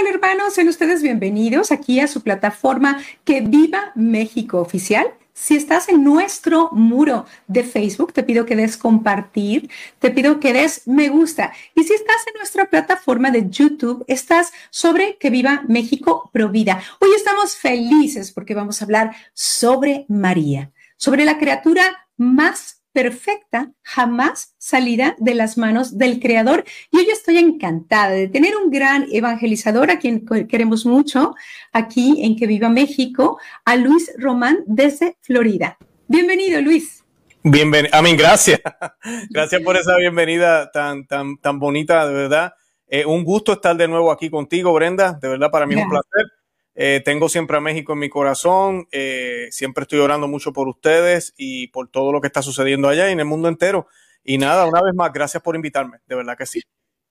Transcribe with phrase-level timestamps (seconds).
[0.00, 0.54] ¿Qué tal hermanos?
[0.54, 5.06] Sean ustedes bienvenidos aquí a su plataforma Que Viva México Oficial.
[5.34, 10.54] Si estás en nuestro muro de Facebook, te pido que des compartir, te pido que
[10.54, 11.52] des me gusta.
[11.74, 16.80] Y si estás en nuestra plataforma de YouTube, estás sobre Que Viva México Provida.
[16.98, 24.54] Hoy estamos felices porque vamos a hablar sobre María, sobre la criatura más perfecta jamás
[24.58, 26.64] salida de las manos del Creador.
[26.90, 31.34] Y hoy estoy encantada de tener un gran evangelizador a quien queremos mucho
[31.72, 35.78] aquí en Que Viva México, a Luis Román desde Florida.
[36.08, 37.04] Bienvenido, Luis.
[37.42, 38.60] Bienvenido, amén, gracias.
[39.30, 42.52] Gracias por esa bienvenida tan, tan, tan bonita, de verdad.
[42.86, 45.12] Eh, un gusto estar de nuevo aquí contigo, Brenda.
[45.14, 46.39] De verdad, para mí es un placer.
[46.74, 51.34] Eh, tengo siempre a México en mi corazón, eh, siempre estoy orando mucho por ustedes
[51.36, 53.88] y por todo lo que está sucediendo allá y en el mundo entero.
[54.22, 56.62] Y nada, una vez más, gracias por invitarme, de verdad que sí.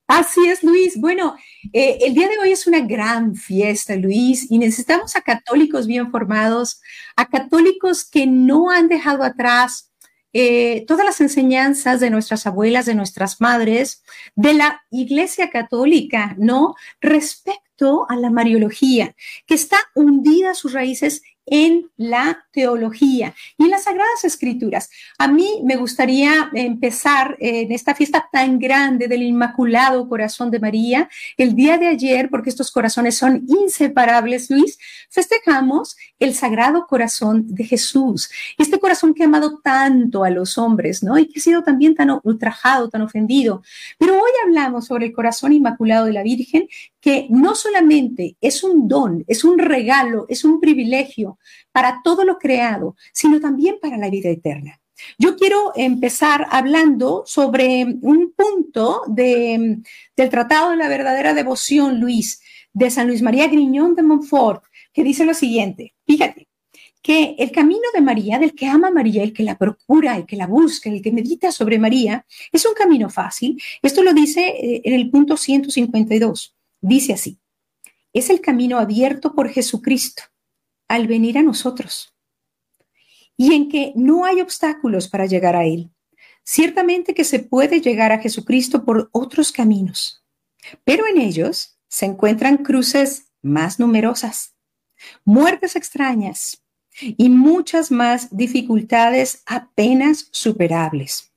[0.06, 0.98] Así es, Luis.
[0.98, 1.36] Bueno,
[1.72, 6.10] eh, el día de hoy es una gran fiesta, Luis, y necesitamos a católicos bien
[6.10, 6.80] formados,
[7.14, 9.86] a católicos que no han dejado atrás
[10.86, 14.04] todas las enseñanzas de nuestras abuelas, de nuestras madres,
[14.36, 16.76] de la Iglesia Católica, ¿no?
[17.00, 17.69] Respecto
[18.08, 19.14] a la Mariología,
[19.46, 24.88] que está hundida sus raíces en la teología y en las sagradas escrituras.
[25.18, 31.10] A mí me gustaría empezar en esta fiesta tan grande del Inmaculado Corazón de María.
[31.36, 34.78] El día de ayer, porque estos corazones son inseparables, Luis,
[35.10, 38.30] festejamos el Sagrado Corazón de Jesús.
[38.56, 41.18] Este corazón que ha amado tanto a los hombres, ¿no?
[41.18, 43.62] Y que ha sido también tan ultrajado, tan ofendido.
[43.98, 46.68] Pero hoy hablamos sobre el corazón inmaculado de la Virgen,
[47.00, 51.38] que no solamente es un don, es un regalo, es un privilegio
[51.72, 54.80] para todo lo creado, sino también para la vida eterna.
[55.18, 59.82] Yo quiero empezar hablando sobre un punto del
[60.14, 62.42] Tratado de la Verdadera Devoción, Luis,
[62.72, 66.48] de San Luis María Griñón de Montfort, que dice lo siguiente, fíjate,
[67.02, 70.36] que el camino de María, del que ama María, el que la procura, el que
[70.36, 73.60] la busca, el que medita sobre María, es un camino fácil.
[73.80, 76.54] Esto lo dice eh, en el punto 152.
[76.82, 77.38] Dice así,
[78.12, 80.24] es el camino abierto por Jesucristo
[80.90, 82.12] al venir a nosotros
[83.36, 85.88] y en que no hay obstáculos para llegar a Él.
[86.42, 90.24] Ciertamente que se puede llegar a Jesucristo por otros caminos,
[90.82, 94.56] pero en ellos se encuentran cruces más numerosas,
[95.24, 96.64] muertes extrañas
[97.00, 101.32] y muchas más dificultades apenas superables.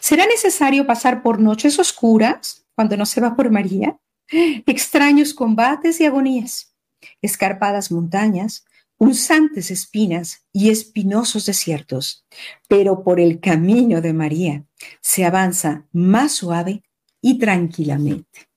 [0.00, 3.98] ¿Será necesario pasar por noches oscuras cuando no se va por María?
[4.28, 6.76] Extraños combates y agonías,
[7.22, 8.66] escarpadas montañas,
[9.04, 12.24] punzantes espinas y espinosos desiertos,
[12.68, 14.64] pero por el camino de María
[15.02, 16.82] se avanza más suave
[17.20, 18.48] y tranquilamente.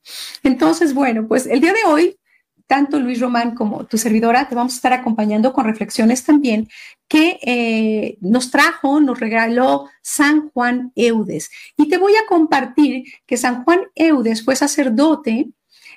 [0.44, 2.18] Entonces, bueno, pues el día de hoy,
[2.66, 6.69] tanto Luis Román como tu servidora te vamos a estar acompañando con reflexiones también
[7.09, 11.50] que eh, nos trajo, nos regaló San Juan Eudes.
[11.75, 15.50] Y te voy a compartir que San Juan Eudes fue sacerdote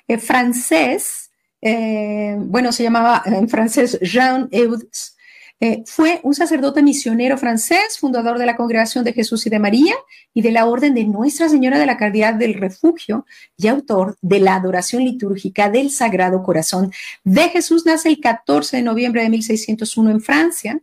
[0.09, 1.30] eh, francés
[1.61, 5.15] eh, bueno, se llamaba en francés Jean Eudes,
[5.63, 9.93] eh, fue un sacerdote misionero francés, fundador de la Congregación de Jesús y de María
[10.33, 13.27] y de la Orden de Nuestra Señora de la Caridad del Refugio
[13.57, 16.91] y autor de la adoración litúrgica del Sagrado Corazón
[17.23, 17.85] de Jesús.
[17.85, 20.81] Nace el 14 de noviembre de 1601 en Francia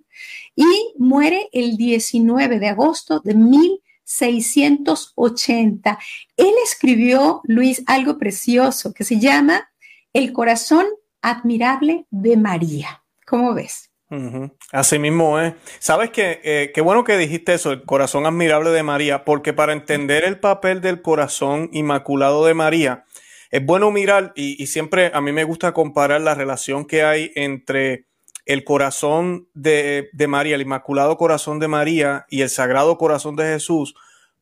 [0.54, 5.98] y muere el 19 de agosto de 1680.
[6.36, 9.68] Él escribió, Luis, algo precioso que se llama
[10.12, 10.86] el corazón
[11.22, 13.02] admirable de María.
[13.26, 13.88] ¿Cómo ves?
[14.72, 15.52] Así mismo es.
[15.80, 19.74] Sabes que eh, qué bueno que dijiste eso, el corazón admirable de María, porque para
[19.74, 23.04] entender el papel del corazón inmaculado de María,
[23.50, 28.06] es bueno mirar, y, siempre a mí me gusta comparar la relación que hay entre
[28.46, 33.44] el corazón de, de María, el inmaculado corazón de María y el sagrado corazón de
[33.44, 33.94] Jesús,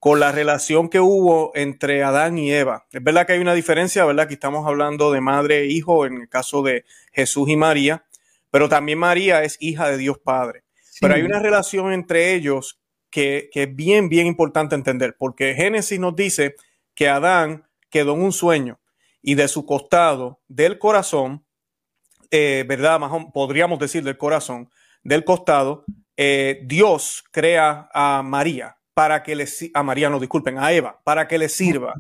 [0.07, 2.87] con la relación que hubo entre Adán y Eva.
[2.93, 4.29] Es verdad que hay una diferencia, ¿verdad?
[4.29, 8.05] Que estamos hablando de madre e hijo en el caso de Jesús y María,
[8.53, 10.63] pero también María es hija de Dios Padre.
[11.01, 12.79] Pero hay una relación entre ellos
[13.11, 16.55] que, es bien, bien importante entender, porque Génesis nos dice
[16.95, 18.79] que Adán quedó en un sueño
[19.23, 21.45] y de su costado, del corazón,
[22.31, 23.01] eh, ¿verdad?
[23.35, 24.71] podríamos decir del corazón,
[25.03, 25.85] del costado,
[26.17, 31.29] eh, Dios crea a María para que le a María, no disculpen, a Eva, para
[31.29, 31.93] que le sirva,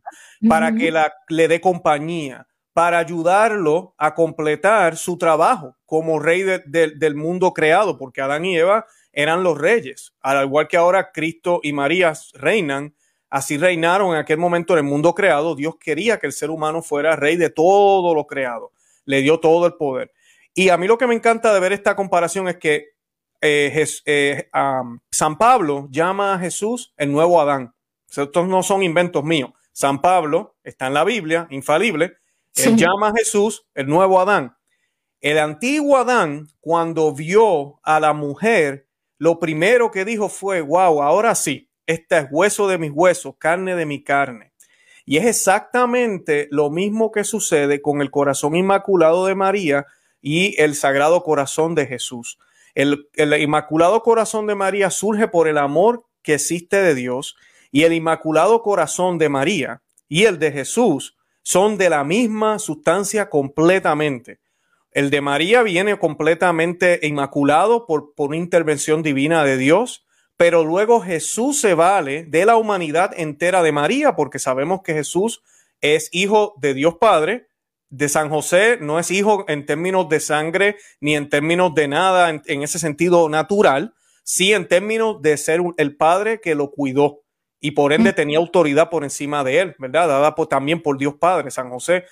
[0.48, 7.14] para que la, le dé compañía, para ayudarlo a completar su trabajo como rey del
[7.14, 11.75] mundo creado, porque Adán y Eva eran los reyes, al igual que ahora Cristo y
[11.75, 12.94] María reinan,
[13.28, 16.81] así reinaron en aquel momento en el mundo creado, Dios quería que el ser humano
[16.81, 18.72] fuera rey de todo lo creado.
[19.04, 20.12] le dio todo el poder.
[20.54, 22.95] Y a mí lo que me encanta de ver esta comparación es que
[23.41, 24.49] eh, eh,
[25.11, 27.75] San Pablo llama a Jesús el nuevo Adán.
[28.09, 29.50] Estos no son inventos míos.
[29.73, 32.17] San Pablo está en la Biblia, infalible.
[32.55, 34.56] Él llama a Jesús el nuevo Adán.
[35.21, 38.87] El antiguo Adán, cuando vio a la mujer,
[39.19, 43.75] lo primero que dijo fue, wow, ahora sí, este es hueso de mis huesos, carne
[43.77, 44.53] de mi carne.
[45.05, 49.87] Y es exactamente lo mismo que sucede con el corazón inmaculado de María
[50.21, 52.38] y el sagrado corazón de Jesús.
[52.76, 57.37] El, el inmaculado corazón de María surge por el amor que existe de Dios
[57.73, 63.28] y el Inmaculado Corazón de María y el de Jesús son de la misma sustancia
[63.28, 64.40] completamente.
[64.90, 70.06] El de María viene completamente inmaculado por, por una intervención divina de Dios,
[70.37, 75.43] pero luego Jesús se vale de la humanidad entera de María, porque sabemos que Jesús
[75.81, 77.46] es hijo de Dios Padre,
[77.88, 82.31] de San José no es hijo en términos de sangre ni en términos de nada
[82.31, 83.94] en, en ese sentido natural,
[84.25, 87.23] sí en términos de ser el padre que lo cuidó
[87.61, 90.09] y por ende tenía autoridad por encima de él, ¿verdad?
[90.09, 92.05] Dada también por Dios Padre, San José,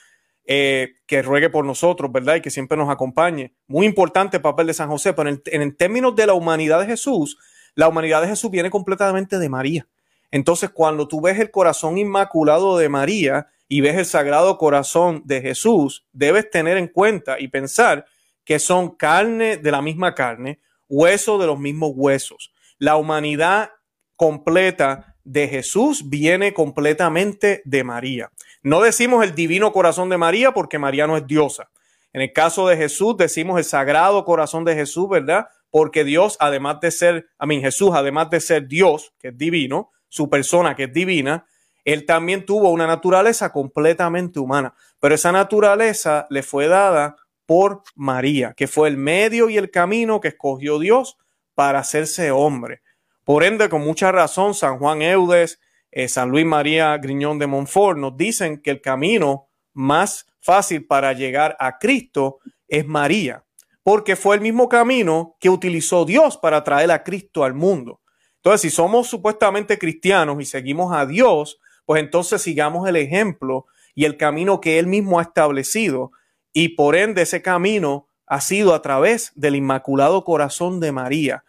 [0.47, 2.37] eh, que ruegue por nosotros, ¿verdad?
[2.37, 3.55] Y que siempre nos acompañe.
[3.67, 6.87] Muy importante el papel de San José, pero en, en términos de la humanidad de
[6.87, 7.39] Jesús,
[7.75, 9.87] la humanidad de Jesús viene completamente de María.
[10.31, 15.41] Entonces, cuando tú ves el corazón inmaculado de María y ves el sagrado corazón de
[15.41, 18.07] Jesús, debes tener en cuenta y pensar
[18.45, 22.53] que son carne de la misma carne, hueso de los mismos huesos.
[22.79, 23.73] La humanidad
[24.15, 28.31] completa de Jesús viene completamente de María.
[28.63, 31.69] No decimos el divino corazón de María porque María no es diosa.
[32.13, 35.49] En el caso de Jesús decimos el sagrado corazón de Jesús, ¿verdad?
[35.71, 39.91] Porque Dios, además de ser, a mí Jesús, además de ser Dios, que es divino,
[40.09, 41.45] su persona que es divina,
[41.85, 47.17] él también tuvo una naturaleza completamente humana, pero esa naturaleza le fue dada
[47.47, 51.19] por María, que fue el medio y el camino que escogió Dios
[51.55, 52.83] para hacerse hombre.
[53.23, 55.61] Por ende, con mucha razón, San Juan Eudes,
[55.91, 61.13] eh, San Luis María Griñón de Montfort nos dicen que el camino más fácil para
[61.13, 63.45] llegar a Cristo es María,
[63.83, 68.01] porque fue el mismo camino que utilizó Dios para traer a Cristo al mundo.
[68.37, 74.05] Entonces, si somos supuestamente cristianos y seguimos a Dios, pues entonces sigamos el ejemplo y
[74.05, 76.13] el camino que Él mismo ha establecido.
[76.53, 81.45] Y por ende ese camino ha sido a través del Inmaculado Corazón de María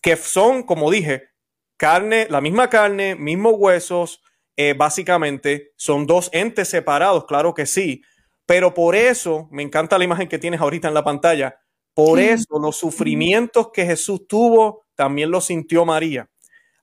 [0.00, 1.30] que son, como dije,
[1.76, 4.22] carne, la misma carne, mismos huesos,
[4.56, 8.02] eh, básicamente son dos entes separados, claro que sí,
[8.46, 11.60] pero por eso, me encanta la imagen que tienes ahorita en la pantalla,
[11.94, 16.28] por eso los sufrimientos que Jesús tuvo, también los sintió María.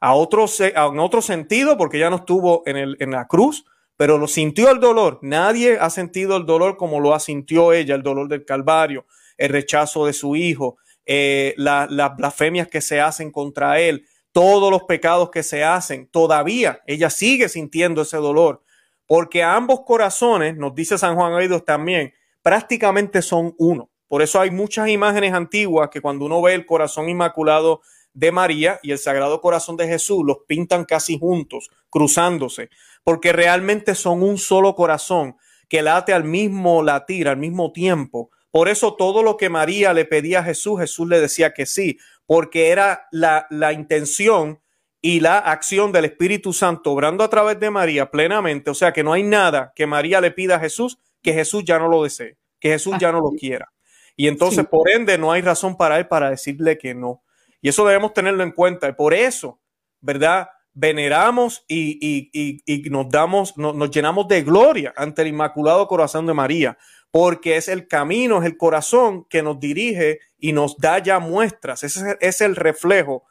[0.05, 3.65] A otro, en otro sentido, porque ya no estuvo en, la cruz,
[3.97, 5.17] pero lo sintió el dolor.
[5.23, 10.05] Nadie ha sentido el dolor como lo sintió ella, el dolor del Calvario, el rechazo
[10.05, 10.77] de su hijo,
[11.07, 16.81] eh, las blasfemias que se hacen contra él, todos los pecados que se hacen, todavía
[16.85, 18.61] ella sigue sintiendo ese dolor,
[19.07, 22.13] porque ambos corazones, nos dice San Juan Aidos también,
[22.43, 23.89] prácticamente son uno.
[24.07, 27.81] Por eso hay muchas imágenes antiguas que cuando uno ve el corazón inmaculado
[28.15, 32.71] de María y el Sagrado Corazón de Jesús, los pintan casi juntos, cruzándose,
[33.03, 35.37] porque realmente son un solo corazón
[35.69, 40.05] que late al mismo latir, al mismo tiempo, por eso todo lo que María le
[40.05, 44.61] pedía a Jesús, Jesús le decía que sí, porque era la, la intención
[45.01, 48.71] y la acción del Espíritu Santo obrando a través de María plenamente.
[48.71, 51.79] O sea que no hay nada que María le pida a Jesús que Jesús ya
[51.79, 53.73] no lo desee, que Jesús ya no lo quiera.
[54.15, 57.24] Y entonces, por ende, no hay razón para él para decirle que no.
[57.65, 58.87] Y eso debemos tenerlo en cuenta.
[58.87, 59.59] Y por eso,
[59.99, 60.49] ¿verdad?
[60.73, 66.35] Veneramos y, y, y, nos damos, nos llenamos de gloria ante el Inmaculado Corazón de
[66.35, 66.77] María,
[67.09, 71.81] porque es el camino, es el corazón que nos dirige y nos da ya muestras.
[71.81, 73.23] Ese es el reflejo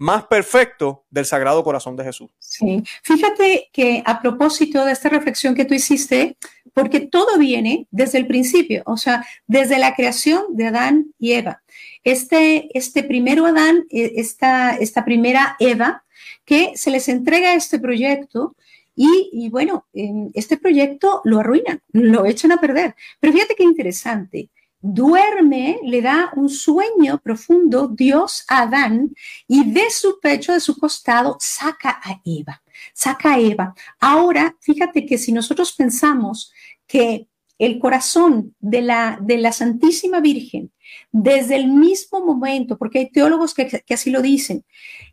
[0.00, 2.30] más perfecto del Sagrado Corazón de Jesús.
[2.38, 6.38] Sí, fíjate que a propósito de esta reflexión que tú hiciste,
[6.72, 11.62] porque todo viene desde el principio, o sea, desde la creación de Adán y Eva.
[12.02, 16.02] Este, este primero Adán, eh, esta, esta primera Eva,
[16.46, 18.56] que se les entrega este proyecto
[18.96, 19.86] y, bueno,
[20.34, 22.94] este proyecto lo arruinan, lo echan a perder.
[23.18, 24.50] Pero fíjate qué interesante.
[24.80, 29.14] Duerme, le da un sueño profundo Dios a Adán
[29.46, 32.62] y de su pecho, de su costado, saca a Eva,
[32.94, 33.74] saca a Eva.
[34.00, 36.52] Ahora, fíjate que si nosotros pensamos
[36.86, 40.72] que el corazón de la, de la Santísima Virgen,
[41.12, 44.64] desde el mismo momento, porque hay teólogos que, que así lo dicen,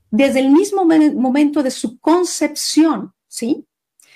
[0.10, 3.66] desde el mismo momento de su concepción, ¿sí?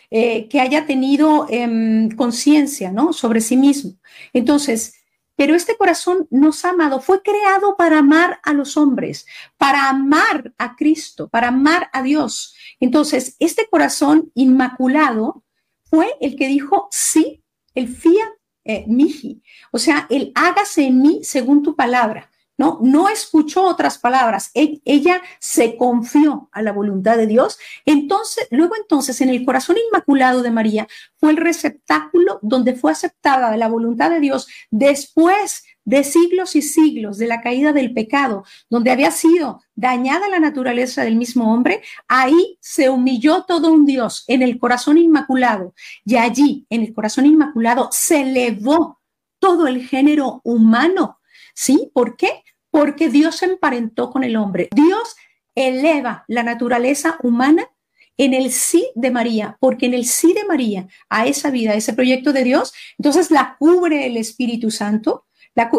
[0.10, 3.14] Eh, que haya tenido em, conciencia, ¿no?
[3.14, 3.94] Sobre sí mismo.
[4.34, 4.94] Entonces,
[5.36, 9.26] pero este corazón nos ha amado, fue creado para amar a los hombres,
[9.58, 12.56] para amar a Cristo, para amar a Dios.
[12.80, 15.44] Entonces, este corazón inmaculado
[15.84, 17.44] fue el que dijo, sí,
[17.76, 18.30] el fiat
[18.64, 22.31] eh, miji, o sea, el hágase en mí según tu palabra.
[22.62, 24.52] No, no escuchó otras palabras.
[24.54, 27.58] E, ella se confió a la voluntad de Dios.
[27.86, 30.88] Entonces, luego entonces, en el corazón inmaculado de María
[31.18, 37.18] fue el receptáculo donde fue aceptada la voluntad de Dios después de siglos y siglos
[37.18, 42.60] de la caída del pecado, donde había sido dañada la naturaleza del mismo hombre, ahí
[42.62, 45.74] se humilló todo un Dios en el corazón inmaculado
[46.06, 49.00] y allí, en el corazón inmaculado, se elevó
[49.40, 51.18] todo el género humano.
[51.54, 51.92] ¿Sí?
[51.94, 52.44] ¿Por qué?
[52.72, 54.70] Porque Dios se emparentó con el hombre.
[54.74, 55.16] Dios
[55.54, 57.70] eleva la naturaleza humana
[58.18, 61.76] en el sí de María, porque en el sí de María a esa vida, a
[61.76, 65.26] ese proyecto de Dios, entonces la cubre el Espíritu Santo.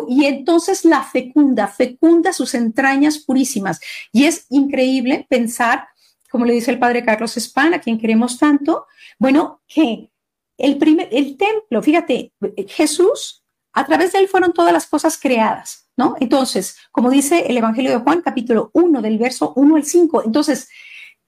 [0.08, 3.80] y entonces la fecunda, fecunda sus entrañas purísimas.
[4.12, 5.88] Y es increíble pensar,
[6.30, 8.86] como le dice el padre Carlos Spana, a quien queremos tanto,
[9.18, 10.10] bueno, que
[10.58, 12.32] el, primer, el templo, fíjate,
[12.68, 15.81] Jesús, a través de él fueron todas las cosas creadas.
[15.96, 16.16] ¿No?
[16.20, 20.68] Entonces, como dice el Evangelio de Juan, capítulo 1, del verso 1 al 5, entonces,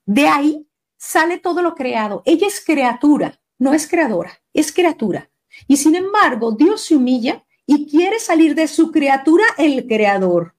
[0.06, 0.66] de ahí
[0.96, 2.22] sale todo lo creado.
[2.24, 5.30] Ella es criatura, no es creadora, es criatura.
[5.68, 10.54] Y sin embargo, Dios se humilla y quiere salir de su criatura el creador.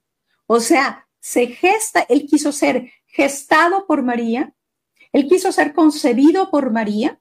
[0.46, 4.54] O sea, se gesta, él quiso ser gestado por María,
[5.12, 7.20] él quiso ser concebido por María,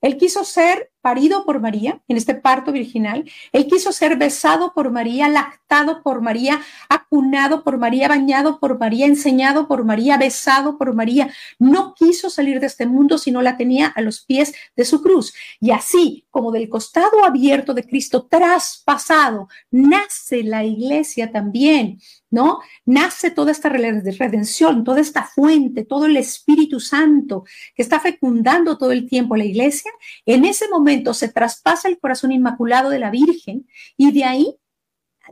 [0.00, 3.24] él quiso ser parido por María en este parto virginal.
[3.52, 9.06] Él quiso ser besado por María, lactado por María, acunado por María, bañado por María,
[9.06, 11.32] enseñado por María, besado por María.
[11.58, 15.02] No quiso salir de este mundo si no la tenía a los pies de su
[15.02, 15.32] cruz.
[15.60, 21.98] Y así como del costado abierto de Cristo traspasado, nace la iglesia también
[22.30, 22.60] ¿no?
[22.86, 27.44] Nace toda esta redención, toda esta fuente, todo el Espíritu Santo
[27.74, 29.90] que está fecundando todo el tiempo la iglesia.
[30.24, 34.56] En ese momento se traspasa el corazón inmaculado de la Virgen y de ahí,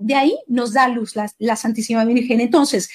[0.01, 2.41] de ahí nos da luz la, la Santísima Virgen.
[2.41, 2.91] Entonces,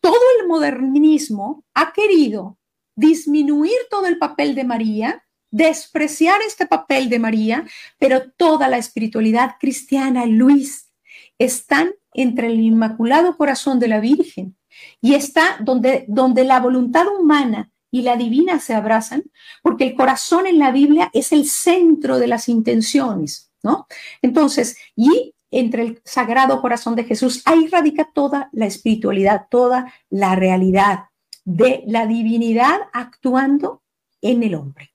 [0.00, 2.58] todo el modernismo ha querido
[2.96, 7.64] disminuir todo el papel de María, despreciar este papel de María,
[7.98, 10.90] pero toda la espiritualidad cristiana, Luis,
[11.38, 14.56] están entre el Inmaculado Corazón de la Virgen
[15.00, 19.22] y está donde, donde la voluntad humana y la divina se abrazan,
[19.62, 23.86] porque el corazón en la Biblia es el centro de las intenciones, ¿no?
[24.20, 30.34] Entonces, y entre el Sagrado Corazón de Jesús, ahí radica toda la espiritualidad, toda la
[30.34, 31.04] realidad
[31.44, 33.82] de la divinidad actuando
[34.20, 34.92] en el hombre.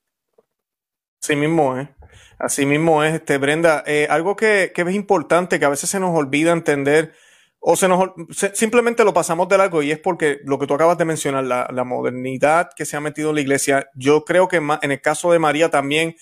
[1.22, 1.90] Sí mismo, ¿eh?
[2.40, 3.84] Así mismo es, este, Brenda.
[3.86, 7.14] Eh, algo que, que, es importante, que a veces se nos olvida entender,
[7.60, 8.12] o se nos
[8.54, 11.68] simplemente lo pasamos de largo, y es porque lo que tú acabas de mencionar, la,
[11.72, 15.34] la modernidad que se ha metido en la iglesia, yo creo que en el caso
[15.34, 16.16] de María también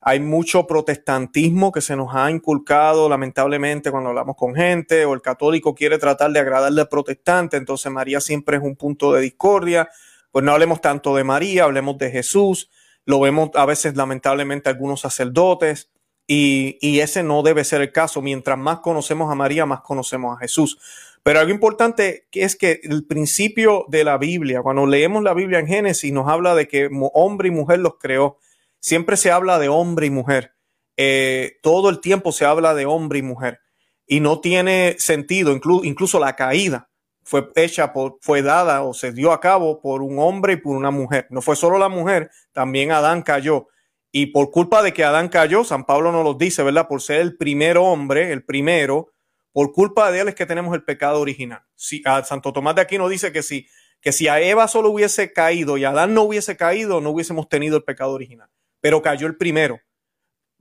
[0.00, 5.20] hay mucho protestantismo que se nos ha inculcado, lamentablemente, cuando hablamos con gente, o el
[5.20, 9.90] católico quiere tratar de agradarle al protestante, entonces María siempre es un punto de discordia.
[10.30, 12.70] Pues no hablemos tanto de María, hablemos de Jesús
[13.08, 15.90] lo vemos a veces lamentablemente algunos sacerdotes
[16.26, 18.20] y, y, ese no debe ser el caso.
[18.20, 20.78] Mientras más conocemos a María, más conocemos a Jesús.
[21.22, 25.66] Pero algo importante es que el principio de la Biblia, cuando leemos la Biblia en
[25.66, 28.36] Génesis, nos habla de que hombre y mujer los creó.
[28.78, 30.52] Siempre se habla de hombre y mujer.
[30.98, 33.60] Eh, todo el tiempo se habla de hombre y mujer.
[34.06, 36.90] Y no tiene sentido, incluso la caída
[37.28, 40.74] fue hecha por, fue dada o se dio a cabo por un hombre y por
[40.74, 41.26] una mujer.
[41.28, 43.68] No fue solo la mujer, también Adán cayó.
[44.10, 46.88] Y por culpa de que Adán cayó, San Pablo nos lo dice, ¿verdad?
[46.88, 49.12] Por ser el primer hombre, el primero,
[49.52, 51.62] por culpa de él es que tenemos el pecado original.
[51.74, 53.68] Si, a Santo Tomás de Aquino dice que si,
[54.00, 57.76] que si a Eva solo hubiese caído y Adán no hubiese caído, no hubiésemos tenido
[57.76, 58.48] el pecado original.
[58.80, 59.78] Pero cayó el primero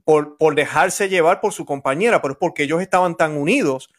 [0.04, 3.90] por, por dejarse llevar por su compañera, pero es porque ellos estaban tan unidos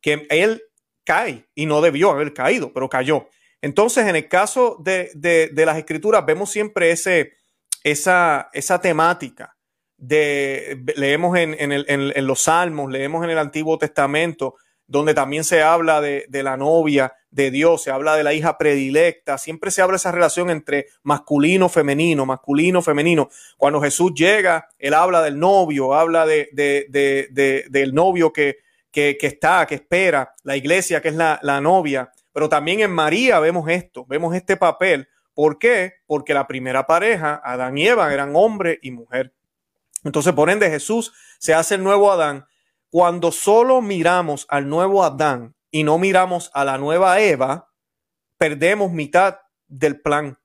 [0.00, 0.62] que él
[1.04, 3.28] cae y no debió haber caído, pero cayó.
[3.64, 7.32] Entonces, en el caso de, de, las escrituras, vemos siempre ese,
[7.82, 9.56] esa, esa temática.
[9.96, 14.56] De, leemos en, en, el, en, los salmos, leemos en el Antiguo Testamento,
[14.86, 18.58] donde también se habla de, de, la novia de Dios, se habla de la hija
[18.58, 23.30] predilecta, siempre se habla esa relación entre masculino, femenino, masculino, femenino.
[23.56, 26.50] Cuando Jesús llega, él habla del novio, habla de,
[27.70, 28.63] del novio que,
[28.94, 33.40] que, está, que espera, la iglesia que es la, la novia, pero también en María
[33.40, 35.08] vemos esto, vemos este papel.
[35.34, 35.94] ¿Por qué?
[36.06, 39.34] Porque la primera pareja, Adán y Eva, eran hombre y mujer.
[40.04, 42.46] Entonces, por ende, Jesús se hace el nuevo Adán
[42.88, 47.72] cuando solo miramos al nuevo Adán y no miramos a la nueva Eva,
[48.38, 50.38] perdemos mitad del plan.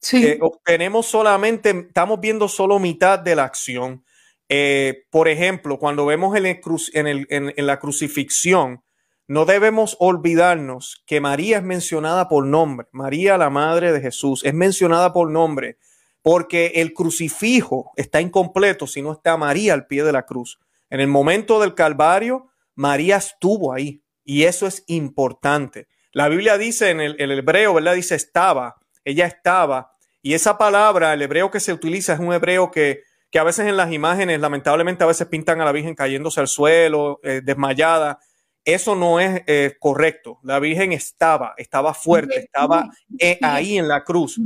[0.00, 0.24] Sí.
[0.24, 4.04] Eh, obtenemos solamente, estamos viendo solo mitad de la acción.
[4.48, 6.46] Eh, por ejemplo, cuando vemos en,
[6.94, 8.82] en, la crucifixión,
[9.26, 12.88] no debemos olvidarnos que María es mencionada por nombre.
[12.92, 15.76] María, la madre de Jesús, es mencionada por nombre
[16.22, 20.58] porque el crucifijo está incompleto si no está María al pie de la cruz.
[20.90, 25.88] En el momento del Calvario, María estuvo ahí y eso es importante.
[26.12, 27.94] La Biblia dice en el, hebreo, ¿verdad?
[27.94, 29.92] Dice estaba, ella estaba.
[30.22, 33.66] Y esa palabra, el hebreo que se utiliza es un hebreo que, que a veces
[33.66, 38.18] en las imágenes, lamentablemente, a veces pintan a la Virgen cayéndose al suelo, eh, desmayada.
[38.64, 40.38] Eso no es eh, correcto.
[40.42, 44.40] La Virgen estaba, estaba fuerte, estaba eh, ahí en la cruz,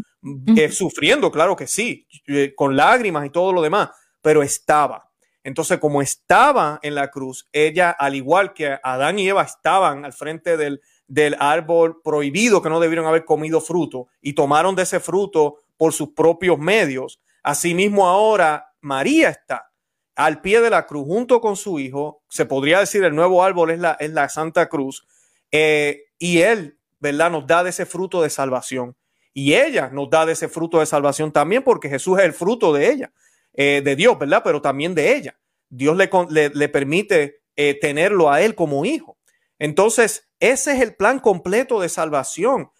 [0.70, 2.06] sufriendo, claro que sí,
[2.54, 5.10] con lágrimas y todo lo demás, pero estaba.
[5.44, 10.12] Entonces, como estaba en la cruz, ella, al igual que Adán y Eva estaban al
[10.12, 15.00] frente del, del árbol prohibido que no debieron haber comido fruto y tomaron de ese
[15.00, 19.72] fruto por sus propios medios, asimismo ahora María está
[20.14, 23.70] al pie de la cruz junto con su hijo, se podría decir el nuevo árbol
[23.70, 25.06] es la, es la Santa Cruz,
[25.50, 27.30] eh, y él, ¿verdad?
[27.30, 28.96] Nos da de ese fruto de salvación.
[29.34, 32.72] Y ella nos da de ese fruto de salvación también porque Jesús es el fruto
[32.72, 33.12] de ella.
[33.54, 34.42] Eh, de Dios, ¿verdad?
[34.44, 35.38] Pero también de ella.
[35.68, 39.18] Dios le, le, permite eh, tenerlo a él como hijo.
[39.58, 42.70] Entonces, ese es el plan completo de salvación.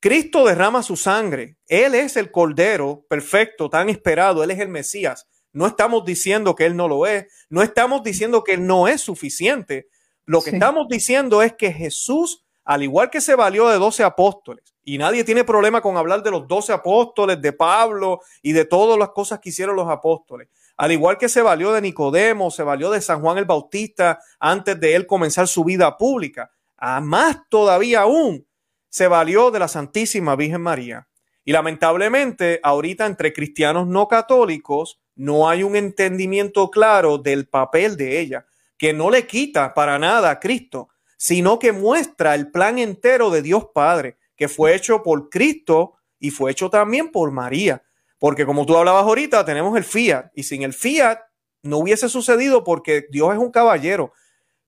[0.00, 1.58] Cristo derrama su sangre.
[1.66, 4.44] Él es el Cordero perfecto, tan esperado.
[4.44, 5.28] Él es el Mesías.
[5.56, 7.32] No estamos diciendo que Él no lo es.
[7.48, 9.88] No estamos diciendo que Él no es suficiente.
[10.26, 14.74] Lo que estamos diciendo es que Jesús, al igual que se valió de doce apóstoles,
[14.84, 18.98] y nadie tiene problema con hablar de los doce apóstoles, de Pablo y de todas
[18.98, 20.48] las cosas que hicieron los apóstoles.
[20.76, 24.78] Al igual que se valió de Nicodemo, se valió de San Juan el Bautista antes
[24.78, 26.50] de él comenzar su vida pública.
[26.76, 28.46] A más todavía aún,
[28.90, 31.08] se valió de la Santísima Virgen María.
[31.46, 38.20] Y lamentablemente, ahorita entre cristianos no católicos no hay un entendimiento claro del papel de
[38.20, 38.46] ella,
[38.78, 43.42] que no le quita para nada a Cristo, sino que muestra el plan entero de
[43.42, 47.82] Dios Padre que fue hecho por Cristo y fue hecho también por María.
[48.18, 51.18] Porque como tú hablabas ahorita, tenemos el fiat y sin el fiat
[51.62, 54.12] no hubiese sucedido porque Dios es un caballero.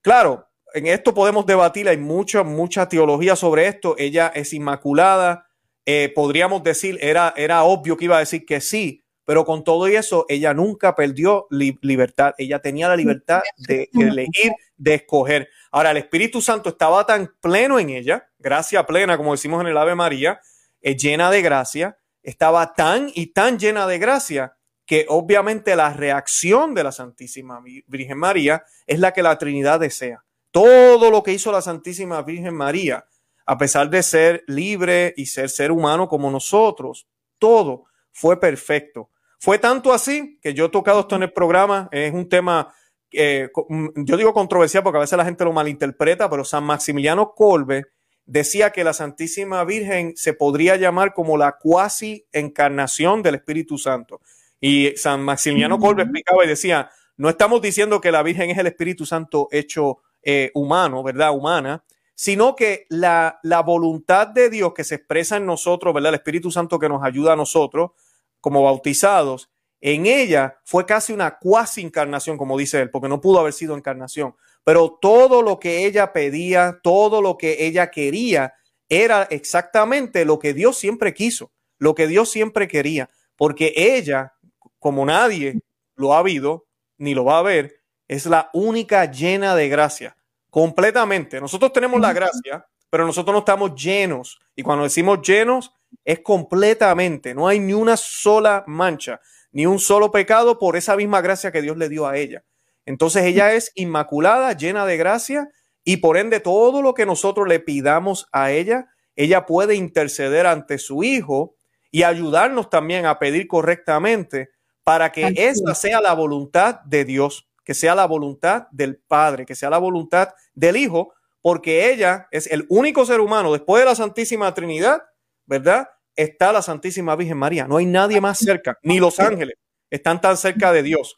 [0.01, 3.95] Claro, en esto podemos debatir, hay mucha, mucha teología sobre esto.
[3.99, 5.47] Ella es inmaculada.
[5.87, 9.87] Eh, podríamos decir, era, era obvio que iba a decir que sí, pero con todo
[9.87, 12.33] eso, ella nunca perdió libertad.
[12.39, 15.51] Ella tenía la libertad de elegir, de escoger.
[15.71, 19.77] Ahora, el Espíritu Santo estaba tan pleno en ella, gracia plena, como decimos en el
[19.77, 20.41] Ave María,
[20.81, 26.75] es llena de gracia, estaba tan y tan llena de gracia que obviamente la reacción
[26.75, 30.25] de la Santísima Virgen María es la que la Trinidad desea.
[30.51, 33.05] Todo lo que hizo la Santísima Virgen María,
[33.45, 37.07] a pesar de ser libre y ser ser humano como nosotros,
[37.39, 39.11] todo fue perfecto.
[39.39, 42.75] Fue tanto así que yo he tocado esto en el programa, es un tema,
[43.13, 47.33] eh, mm, yo digo controversial porque a veces la gente lo malinterpreta, pero San Maximiliano
[47.35, 47.87] Colbe
[48.27, 54.21] decía que la Santísima Virgen se podría llamar como la cuasi encarnación del Espíritu Santo.
[54.61, 58.67] Y San Maximiliano Colbe explicaba y decía, no estamos diciendo que la Virgen es el
[58.67, 61.33] Espíritu Santo hecho eh, humano, ¿verdad?
[61.33, 66.11] Humana, sino que la, la voluntad de Dios que se expresa en nosotros, ¿verdad?
[66.11, 67.93] El Espíritu Santo que nos ayuda a nosotros,
[68.41, 73.41] como bautizados, en ella fue casi una cuasi encarnación, como dice él, porque no pudo
[73.41, 74.35] haber sido encarnación.
[74.65, 78.55] Pero todo lo que ella pedía, todo lo que ella quería,
[78.89, 84.35] era exactamente lo que Dios siempre quiso, lo que Dios siempre quería, porque ella,
[84.79, 85.61] como nadie
[85.95, 90.17] lo ha habido ni lo va a ver, es la única llena de gracia,
[90.51, 91.41] completamente.
[91.41, 94.41] Nosotros tenemos la gracia, pero nosotros no estamos llenos.
[94.57, 95.73] Y cuando decimos llenos,
[96.09, 99.21] es completamente, no hay ni una sola mancha,
[99.53, 102.45] ni un solo pecado por esa misma gracia que Dios le dio a ella.
[102.87, 105.51] Entonces ella es inmaculada, llena de gracia,
[105.85, 110.79] y por ende todo lo que nosotros le pidamos a ella, ella puede interceder ante
[110.79, 111.57] su Hijo
[111.91, 114.49] y ayudarnos también a pedir correctamente
[114.85, 119.55] para que esa sea la voluntad de Dios, que sea la voluntad del Padre, que
[119.55, 123.95] sea la voluntad del Hijo, porque ella es el único ser humano después de la
[123.95, 125.03] Santísima Trinidad
[125.49, 125.89] ¿verdad?
[126.19, 127.69] Está la Santísima Virgen María.
[127.69, 129.55] No hay nadie más cerca, ni los ángeles
[129.89, 131.15] están tan cerca de Dios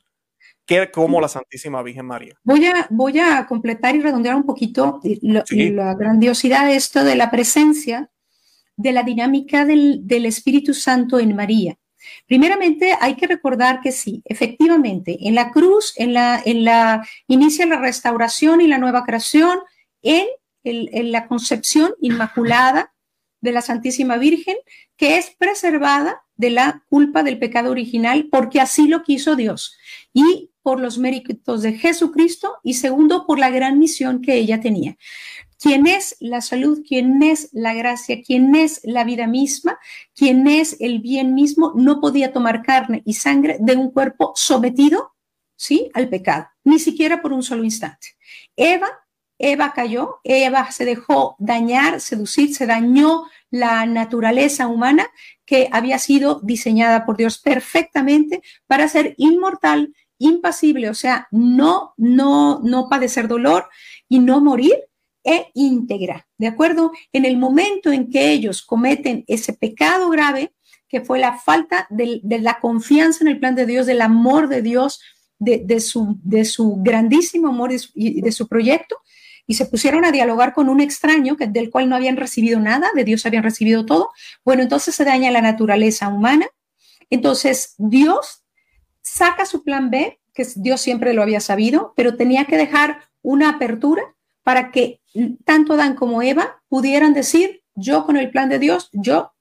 [0.67, 2.35] que como la Santísima Virgen María.
[2.45, 7.31] Voy a, voy a completar y redondear un poquito la grandiosidad de esto de la
[7.31, 8.11] presencia
[8.77, 11.79] de la dinámica del, del Espíritu Santo en María.
[12.27, 17.65] Primeramente, hay que recordar que sí, efectivamente, en la cruz, en la, en la inicia
[17.65, 19.61] la restauración y la nueva creación,
[20.03, 20.27] en,
[20.63, 22.93] en la concepción inmaculada
[23.41, 24.57] de la Santísima Virgen,
[24.97, 29.77] que es preservada de la culpa del pecado original, porque así lo quiso Dios.
[30.13, 34.97] Y por los méritos de Jesucristo y segundo, por la gran misión que ella tenía
[35.61, 39.79] quién es la salud, quién es la gracia, quién es la vida misma,
[40.17, 45.15] quién es el bien mismo, no podía tomar carne y sangre de un cuerpo sometido,
[45.57, 45.91] ¿sí?
[45.93, 48.17] Al pecado, ni siquiera por un solo instante.
[48.57, 48.89] Eva,
[49.41, 55.09] Eva cayó, Eva se dejó dañar, seducir, se dañó la naturaleza humana
[55.47, 62.61] que había sido diseñada por Dios perfectamente para ser inmortal, impasible, o sea, no, no,
[62.63, 63.69] no padecer dolor
[64.09, 64.75] y no morir
[65.25, 66.93] e íntegra, ¿de acuerdo?
[67.13, 70.53] En el momento en que ellos cometen ese pecado grave,
[70.87, 74.61] que fue la falta de, la confianza en el plan de Dios, del amor de
[74.61, 75.01] Dios,
[75.39, 78.99] de, su, de su, grandísimo amor y de su proyecto,
[79.51, 82.89] y se pusieron a dialogar con un extraño que, del cual no habían recibido nada,
[82.95, 84.11] de Dios habían recibido todo,
[84.45, 86.47] bueno, entonces se daña la naturaleza humana.
[87.11, 88.45] Entonces Dios
[89.03, 93.49] saca su plan B, que Dios siempre lo había sabido, pero tenía que dejar una
[93.49, 95.01] apertura para que
[95.45, 99.33] tanto Dan como Eva pudieran decir, yo con el plan de Dios, yo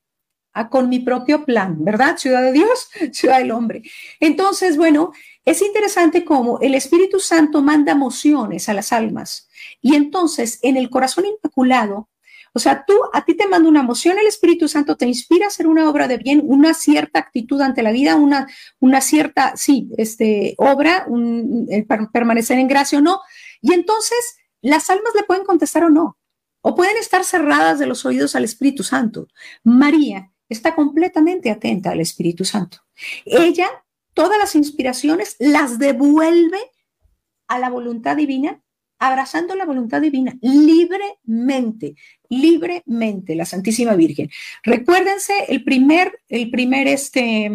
[0.71, 2.17] con mi propio plan, ¿verdad?
[2.17, 3.83] Ciudad de Dios, ciudad del hombre.
[4.19, 5.11] Entonces, bueno,
[5.45, 9.48] es interesante cómo el Espíritu Santo manda emociones a las almas.
[9.81, 12.09] Y entonces, en el corazón inmaculado,
[12.53, 15.47] o sea, tú, a ti te manda una emoción, el Espíritu Santo te inspira a
[15.49, 18.47] hacer una obra de bien, una cierta actitud ante la vida, una,
[18.79, 21.67] una cierta, sí, este, obra, un,
[22.11, 23.21] permanecer en gracia o no.
[23.61, 26.17] Y entonces, las almas le pueden contestar o no,
[26.61, 29.27] o pueden estar cerradas de los oídos al Espíritu Santo.
[29.63, 32.79] María está completamente atenta al Espíritu Santo.
[33.25, 33.69] Ella,
[34.13, 36.59] todas las inspiraciones las devuelve
[37.47, 38.61] a la voluntad divina,
[38.99, 41.95] abrazando la voluntad divina libremente,
[42.29, 44.29] libremente, la Santísima Virgen.
[44.63, 47.45] Recuérdense el primer, el primer, este,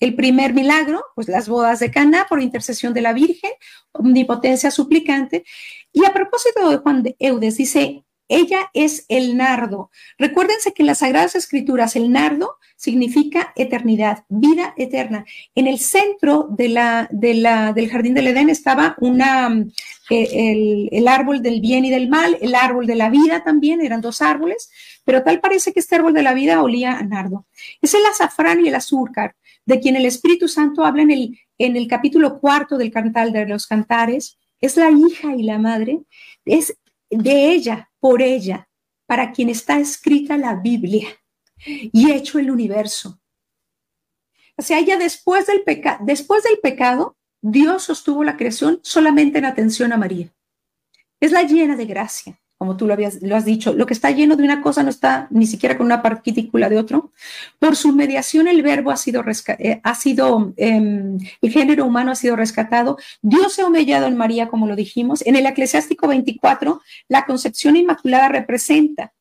[0.00, 3.52] el primer milagro, pues las bodas de Cana por intercesión de la Virgen,
[3.92, 5.44] omnipotencia suplicante.
[5.92, 9.90] Y a propósito de Juan de Eudes, dice, ella es el nardo.
[10.18, 15.24] Recuérdense que en las Sagradas Escrituras el nardo significa eternidad, vida eterna.
[15.54, 19.64] En el centro de la, de la, del jardín del Edén estaba una,
[20.10, 23.80] eh, el, el, árbol del bien y del mal, el árbol de la vida también,
[23.80, 24.70] eran dos árboles,
[25.04, 27.46] pero tal parece que este árbol de la vida olía a nardo.
[27.80, 31.76] Es el azafrán y el azúcar, de quien el Espíritu Santo habla en el, en
[31.76, 36.00] el capítulo cuarto del Cantal de los Cantares es la hija y la madre,
[36.44, 36.76] es
[37.10, 38.68] de ella, por ella,
[39.06, 41.08] para quien está escrita la Biblia
[41.64, 43.18] y hecho el universo.
[44.58, 45.64] O sea, ella después del,
[46.00, 50.30] después del pecado, Dios sostuvo la creación solamente en atención a María.
[51.18, 54.10] Es la llena de gracia como tú lo, habías, lo has dicho, lo que está
[54.10, 57.12] lleno de una cosa no está ni siquiera con una partícula de otro.
[57.58, 59.22] Por su mediación el verbo ha sido,
[59.58, 62.96] eh, ha sido em, el género humano ha sido rescatado.
[63.20, 65.20] Dios se ha humillado en María, como lo dijimos.
[65.26, 69.12] En el Eclesiástico 24, la concepción inmaculada representa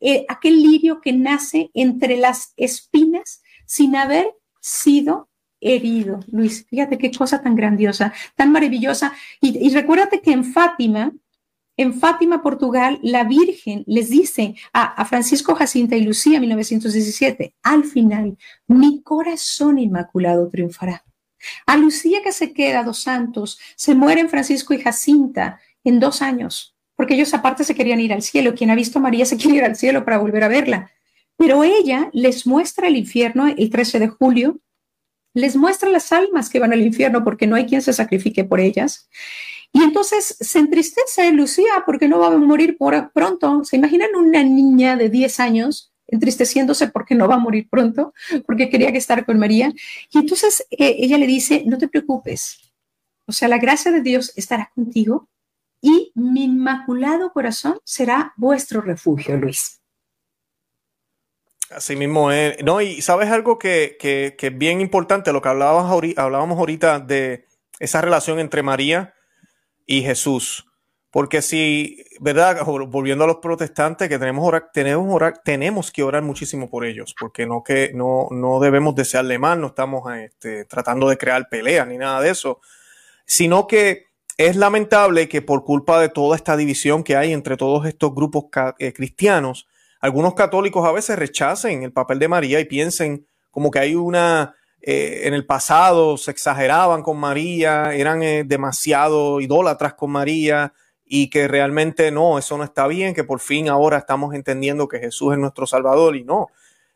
[0.00, 4.26] eh, aquel lirio que nace entre las espinas sin haber
[4.60, 5.28] sido
[5.60, 6.18] herido.
[6.32, 9.12] Luis, fíjate qué cosa tan grandiosa, tan maravillosa.
[9.40, 11.12] Y, y recuérdate que en Fátima,
[11.82, 18.36] en Fátima, Portugal, la Virgen les dice a, Francisco Jacinta y Lucía, 1917, al final,
[18.66, 21.04] mi corazón inmaculado triunfará.
[21.66, 26.76] A Lucía que se queda dos santos, se mueren Francisco y Jacinta en dos años,
[26.94, 28.54] porque ellos aparte se querían ir al cielo.
[28.54, 30.90] Quien ha visto a María se quiere ir al cielo para volver a verla.
[31.36, 34.60] Pero ella les muestra el infierno el 13 de julio,
[35.34, 38.60] les muestra las almas que van al infierno porque no hay quien se sacrifique por
[38.60, 39.08] ellas.
[39.72, 43.64] Y entonces se entristece Lucía porque no va a morir por pronto.
[43.64, 48.12] ¿Se imaginan una niña de 10 años entristeciéndose porque no va a morir pronto,
[48.46, 49.72] porque quería que estar con María?
[50.10, 52.72] Y entonces eh, ella le dice, no te preocupes.
[53.26, 55.28] O sea, la gracia de Dios estará contigo
[55.80, 59.80] y mi inmaculado corazón será vuestro refugio, Luis.
[61.70, 62.62] Así mismo es.
[62.62, 66.58] No, y sabes algo que, que, que es bien importante, lo que hablábamos ahorita, hablábamos
[66.58, 67.46] ahorita de
[67.78, 69.14] esa relación entre María
[69.86, 70.66] y Jesús.
[71.10, 72.64] Porque si, ¿verdad?
[72.64, 77.14] Volviendo a los protestantes, que tenemos, orar, tenemos, orar, tenemos que orar muchísimo por ellos,
[77.20, 81.86] porque no, que, no, no debemos desearle mal, no estamos este, tratando de crear peleas
[81.86, 82.60] ni nada de eso,
[83.26, 84.06] sino que
[84.38, 88.44] es lamentable que por culpa de toda esta división que hay entre todos estos grupos
[88.78, 89.68] eh, cristianos,
[90.00, 94.56] algunos católicos a veces rechacen el papel de María y piensen como que hay una,
[94.84, 101.30] eh, en el pasado se exageraban con María, eran eh, demasiado idólatras con María y
[101.30, 105.34] que realmente no, eso no está bien, que por fin ahora estamos entendiendo que Jesús
[105.34, 106.48] es nuestro Salvador y no,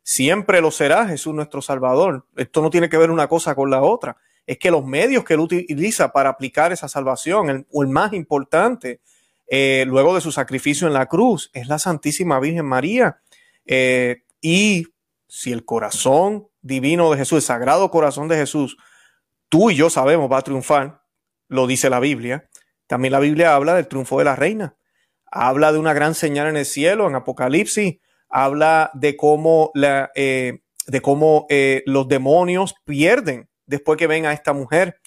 [0.03, 2.27] siempre lo será Jesús nuestro Salvador.
[2.35, 5.35] Esto no tiene que ver una cosa con la otra, es que los medios que
[5.35, 9.01] él utiliza para aplicar esa salvación, el, o el más importante,
[9.47, 13.21] eh, luego de su sacrificio en la cruz, es la Santísima Virgen María.
[14.41, 14.87] y
[15.29, 18.77] si el corazón divino de Jesús, el sagrado corazón de Jesús,
[19.49, 21.03] tú y yo sabemos va a triunfar,
[21.49, 22.49] lo dice la Biblia.
[22.87, 24.77] También la Biblia habla del triunfo de la reina.
[25.31, 27.99] Habla de una gran señal en el cielo, en Apocalipsis.
[28.29, 34.33] Habla de cómo, la, eh, de cómo eh, los demonios pierden después que ven a
[34.33, 35.01] esta mujer.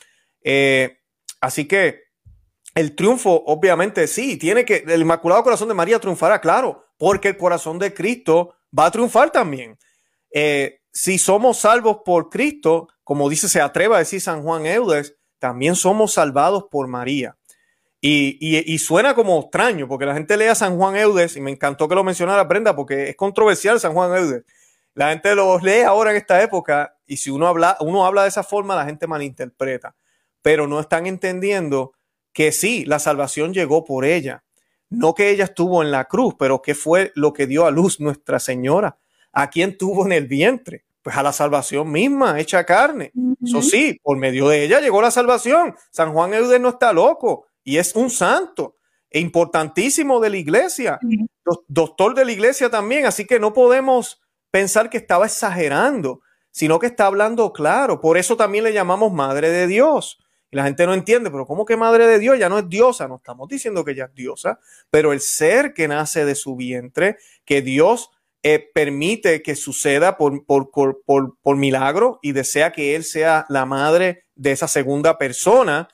[0.43, 0.99] Eh,
[1.41, 2.03] así que
[2.75, 7.37] el triunfo, obviamente, sí, tiene que, el Inmaculado Corazón de María triunfará, claro, porque el
[7.37, 9.77] corazón de Cristo va a triunfar también.
[10.31, 15.15] Eh, si somos salvos por Cristo, como dice, se atreva a decir San Juan Eudes,
[15.39, 17.37] también somos salvados por María.
[18.01, 21.87] Y, suena como extraño, porque la gente lee a San Juan Eudes, y me encantó
[21.87, 24.43] que lo mencionara Brenda, porque es controversial San Juan Eudes.
[24.93, 28.29] La gente lo lee ahora en esta época, y si uno habla, uno habla de
[28.29, 29.95] esa forma, la gente malinterpreta.
[30.41, 31.93] Pero no están entendiendo
[32.31, 34.43] que sí, la salvación llegó por ella.
[34.89, 37.99] No que ella estuvo en la cruz, pero que fue lo que dio a luz
[37.99, 38.97] Nuestra Señora
[39.31, 40.85] ¿A quién tuvo en el vientre?
[41.01, 43.11] Pues a la salvación misma, hecha carne.
[43.43, 45.75] Eso sí, por medio de ella llegó la salvación.
[45.91, 48.75] San Juan Eudes no está loco y es un santo
[49.09, 50.99] e importantísimo de la iglesia,
[51.67, 56.87] doctor de la iglesia también, así que no podemos pensar que estaba exagerando, sino que
[56.87, 58.01] está hablando claro.
[58.01, 60.19] Por eso también le llamamos Madre de Dios.
[60.51, 62.39] Y la gente no entiende, pero ¿cómo que Madre de Dios?
[62.39, 65.87] Ya no es diosa, no estamos diciendo que ella es diosa, pero el ser que
[65.87, 68.09] nace de su vientre, que Dios
[68.41, 73.65] eh, permite que suceda por, por, por, por, milagro y desea que Él sea la
[73.65, 75.89] madre de esa segunda persona,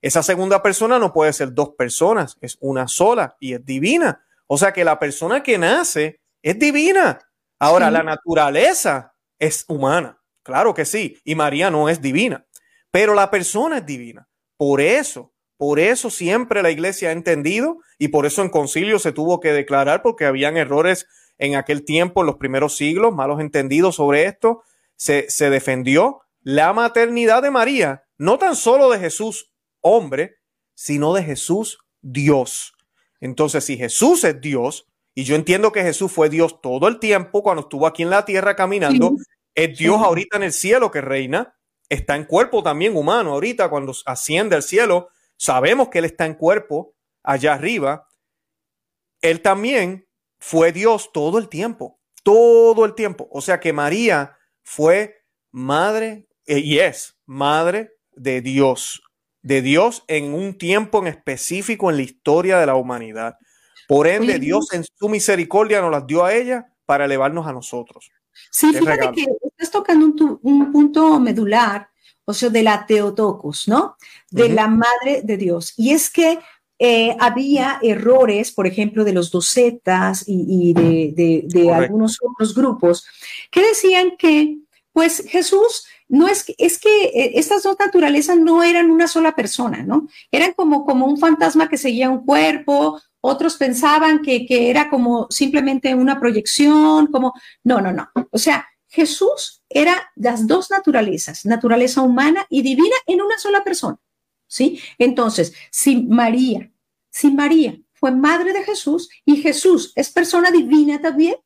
[0.00, 4.24] esa segunda persona no puede ser dos personas, es una sola y es divina.
[4.46, 7.18] O sea que la persona que nace es divina.
[7.58, 12.46] Ahora, la naturaleza es humana, claro que sí, y María no es divina,
[12.92, 14.28] pero la persona es divina.
[14.56, 19.10] Por eso, por eso siempre la iglesia ha entendido y por eso en concilio se
[19.10, 23.96] tuvo que declarar porque habían errores en aquel tiempo, en los primeros siglos, malos entendidos
[23.96, 24.62] sobre esto,
[24.96, 30.38] se, defendió la maternidad de María, no tan solo de Jesús hombre,
[30.74, 32.74] sino de Jesús Dios.
[33.20, 37.42] Entonces, si Jesús es Dios, y yo entiendo que Jesús fue Dios todo el tiempo
[37.42, 39.14] cuando estuvo aquí en la tierra caminando,
[39.54, 41.56] es Dios ahorita en el cielo que reina,
[41.88, 46.34] está en cuerpo también humano ahorita cuando asciende al cielo, sabemos que Él está en
[46.34, 48.08] cuerpo allá arriba,
[49.20, 50.07] Él también
[50.38, 53.28] fue Dios todo el tiempo, todo el tiempo.
[53.30, 59.02] O sea que María fue madre eh, y es madre de Dios,
[59.42, 63.36] de Dios en un tiempo en específico en la historia de la humanidad.
[63.86, 68.10] Por ende, Dios en su misericordia nos las dio a ella para elevarnos a nosotros.
[68.50, 71.88] Sí, fíjate que estás tocando un, punto medular,
[72.24, 73.96] o sea, de la Teotocos, ¿no?
[74.30, 75.72] De la Madre de Dios.
[75.76, 76.38] Y es que
[76.78, 83.06] eh, había errores, por ejemplo, de los docetas y, de, algunos otros grupos
[83.50, 84.58] que decían que,
[84.92, 89.82] pues Jesús no es, es que eh, estas dos naturalezas no eran una sola persona,
[89.82, 90.08] ¿no?
[90.30, 95.26] Eran como, como un fantasma que seguía un cuerpo, otros pensaban que, que era como
[95.30, 98.08] simplemente una proyección, como, no, no, no.
[98.30, 103.98] O sea, Jesús era las dos naturalezas, naturaleza humana y divina en una sola persona.
[104.48, 104.80] ¿Sí?
[104.98, 106.72] Entonces, si María,
[107.10, 111.36] si María fue madre de Jesús y Jesús es persona divina también,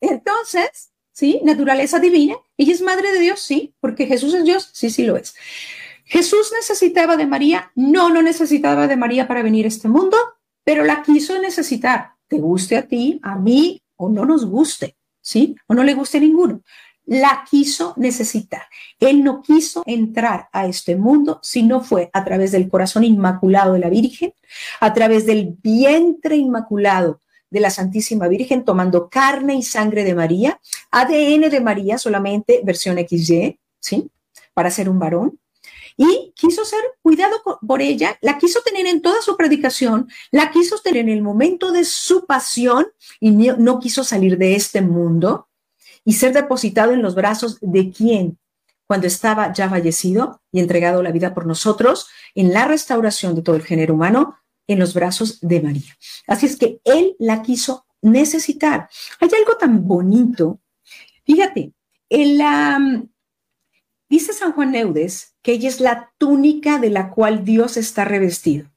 [0.00, 1.40] entonces, ¿sí?
[1.42, 5.16] Naturaleza divina, ella es madre de Dios, sí, porque Jesús es Dios, sí, sí lo
[5.16, 5.34] es.
[6.04, 10.16] Jesús necesitaba de María, no, no necesitaba de María para venir a este mundo,
[10.64, 15.56] pero la quiso necesitar, te guste a ti, a mí o no nos guste, ¿sí?
[15.66, 16.62] O no le guste a ninguno
[17.06, 18.62] la quiso necesitar.
[19.00, 23.74] Él no quiso entrar a este mundo si no fue a través del corazón inmaculado
[23.74, 24.34] de la Virgen,
[24.80, 30.60] a través del vientre inmaculado de la Santísima Virgen, tomando carne y sangre de María,
[30.90, 34.10] ADN de María solamente, versión XY, ¿sí?
[34.54, 35.38] Para ser un varón.
[35.98, 37.36] Y quiso ser cuidado
[37.66, 41.70] por ella, la quiso tener en toda su predicación, la quiso tener en el momento
[41.70, 42.86] de su pasión
[43.20, 45.48] y no quiso salir de este mundo
[46.04, 48.38] y ser depositado en los brazos de quien,
[48.86, 53.56] cuando estaba ya fallecido y entregado la vida por nosotros, en la restauración de todo
[53.56, 54.36] el género humano,
[54.66, 55.96] en los brazos de María.
[56.26, 58.88] Así es que él la quiso necesitar.
[59.20, 60.60] Hay algo tan bonito.
[61.24, 61.72] Fíjate,
[64.08, 68.71] dice San Juan Neudes que ella es la túnica de la cual Dios está revestido.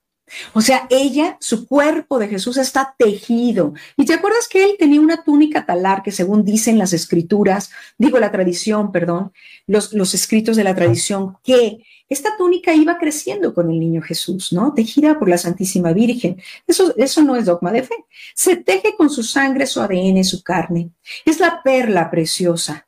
[0.54, 3.74] O sea, ella, su cuerpo de Jesús está tejido.
[3.96, 8.20] Y te acuerdas que él tenía una túnica talar que según dicen las escrituras, digo
[8.20, 9.32] la tradición, perdón,
[9.68, 14.74] los, escritos de la tradición, que esta túnica iba creciendo con el niño Jesús, ¿no?
[14.74, 16.42] Tejida por la Santísima Virgen.
[16.68, 17.96] Eso, eso no es dogma de fe.
[18.34, 20.92] Se teje con su sangre, su ADN, su carne.
[21.26, 22.88] Es la perla preciosa.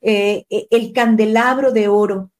[0.00, 2.31] Eh, eh, el candelabro de oro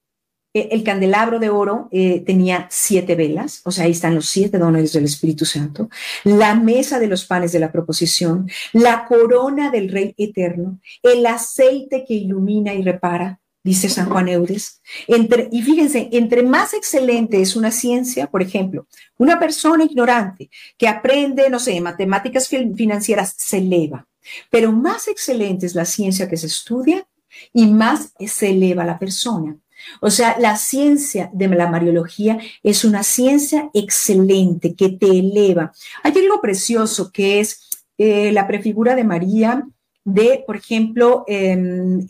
[0.53, 4.93] el candelabro de oro eh, tenía siete velas, o sea, ahí están los siete dones
[4.93, 5.89] del Espíritu Santo,
[6.23, 12.05] la mesa de los panes de la proposición, la corona del Rey eterno, el aceite
[12.07, 14.81] que ilumina y repara, dice San Juan Eudes.
[15.07, 18.87] Entre, y fíjense, entre más excelente es una ciencia, por ejemplo,
[19.17, 24.07] una persona ignorante que aprende, no sé, matemáticas financieras, se eleva,
[24.51, 27.07] pero más excelente es la ciencia que se estudia
[27.51, 29.57] y más se eleva la persona.
[30.01, 35.71] O sea, la ciencia de la Mariología es una ciencia excelente que te eleva.
[36.03, 39.67] Hay algo precioso que es eh, la prefigura de María
[40.03, 42.05] de, por ejemplo, en,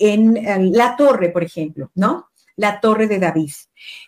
[0.71, 2.29] la torre, por ejemplo, ¿no?
[2.55, 3.51] La torre de David.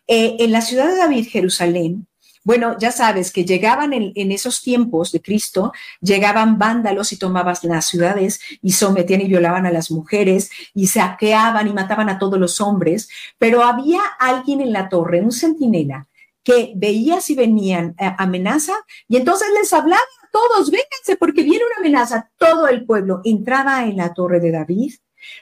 [0.08, 2.08] Eh, en la ciudad de David, Jerusalén,
[2.46, 7.88] bueno, ya sabes que llegaban en, esos tiempos de Cristo, llegaban vándalos y tomaban las
[7.88, 12.62] ciudades y sometían y violaban a las mujeres y saqueaban y mataban a todos los
[12.62, 16.08] hombres, pero había alguien en la torre, un centinela,
[16.44, 18.74] que veía si venían eh, amenaza
[19.08, 22.30] y entonces les hablaba a todos, vénganse porque viene una amenaza.
[22.38, 24.94] Todo el pueblo entraba en la torre de David,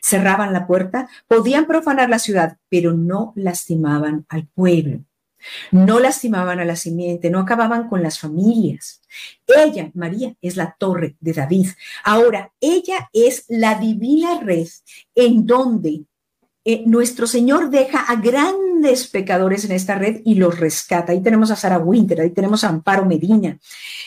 [0.02, 5.04] cerraban la puerta, podían profanar la ciudad, pero no lastimaban al pueblo.
[5.72, 9.02] No lastimaban a la simiente, no acababan con las familias.
[9.48, 11.68] Ella, María, es la torre de David.
[12.04, 14.68] Ahora, ella es la divina red
[15.16, 16.06] en donde
[16.66, 21.12] eh, nuestro Señor deja a grandes pecadores en esta red y los rescata.
[21.12, 23.60] Ahí tenemos a Sara Winter, ahí tenemos a Amparo Medina.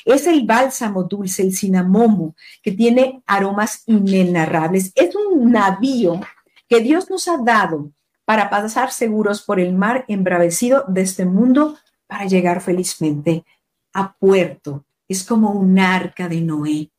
[0.07, 4.91] Es el bálsamo dulce, el cinamomo, que tiene aromas inenarrables.
[4.95, 6.21] Es un navío
[6.67, 7.91] que Dios nos ha dado
[8.27, 13.47] para pasar seguros por el mar embravecido de este mundo para llegar felizmente
[13.95, 14.85] a puerto.
[15.09, 16.91] Es como un arca de Noé,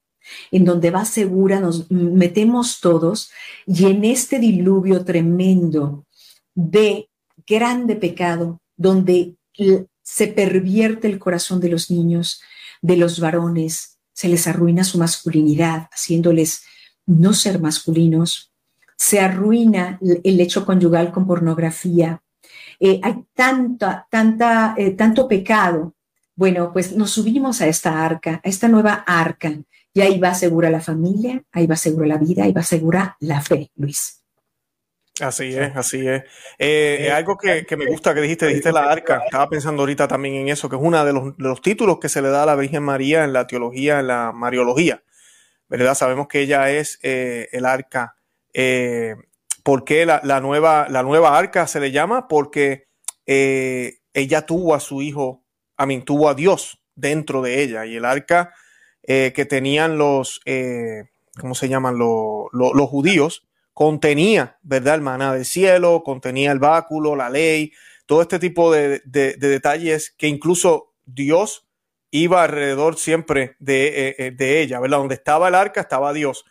[0.52, 3.30] en donde va segura, nos metemos todos
[3.66, 6.06] y en este diluvio tremendo
[6.56, 7.10] de
[7.46, 9.36] grande pecado, donde
[10.02, 12.42] se pervierte el corazón de los niños,
[12.82, 16.63] de los varones, se les arruina su masculinidad, haciéndoles
[17.06, 18.52] no ser masculinos,
[18.98, 22.22] se arruina el hecho conyugal con pornografía.
[22.80, 25.94] Eh, hay tanta, tanta, eh, tanto pecado.
[26.36, 29.54] Bueno, pues nos subimos a esta arca, a esta nueva arca,
[29.94, 33.42] y ahí va segura la familia, ahí va segura la vida, ahí va segura la
[33.42, 34.24] fe, Luis.
[35.20, 36.24] Así es, así es.
[36.60, 39.22] Eh, algo que, me gusta que dijiste, dijiste la arca.
[39.26, 42.30] Estaba pensando ahorita también en eso, que es uno de los, títulos que se le
[42.30, 45.04] da a la Virgen María en la teología, en la Mariología.
[45.70, 45.96] ¿Verdad?
[45.96, 48.17] Sabemos que ella es el arca
[48.60, 49.15] eh,
[49.62, 52.28] ¿Por qué la, nueva, la nueva arca se le llama?
[52.28, 52.88] Porque
[53.28, 55.43] eh, ella tuvo a su hijo,
[55.76, 57.86] a mí, tuvo a Dios dentro de ella.
[57.86, 58.56] Y el arca
[59.04, 60.41] eh, que tenían los,
[61.39, 62.00] ¿cómo se llaman?
[62.00, 64.96] Los, judíos, contenía, ¿verdad?
[64.96, 67.74] El maná del cielo, contenía el báculo, la ley,
[68.08, 71.67] todo este tipo de, detalles que incluso Dios
[72.10, 74.98] iba alrededor siempre de, de, ella, ¿verdad?
[74.98, 76.43] Donde estaba el arca estaba Dios.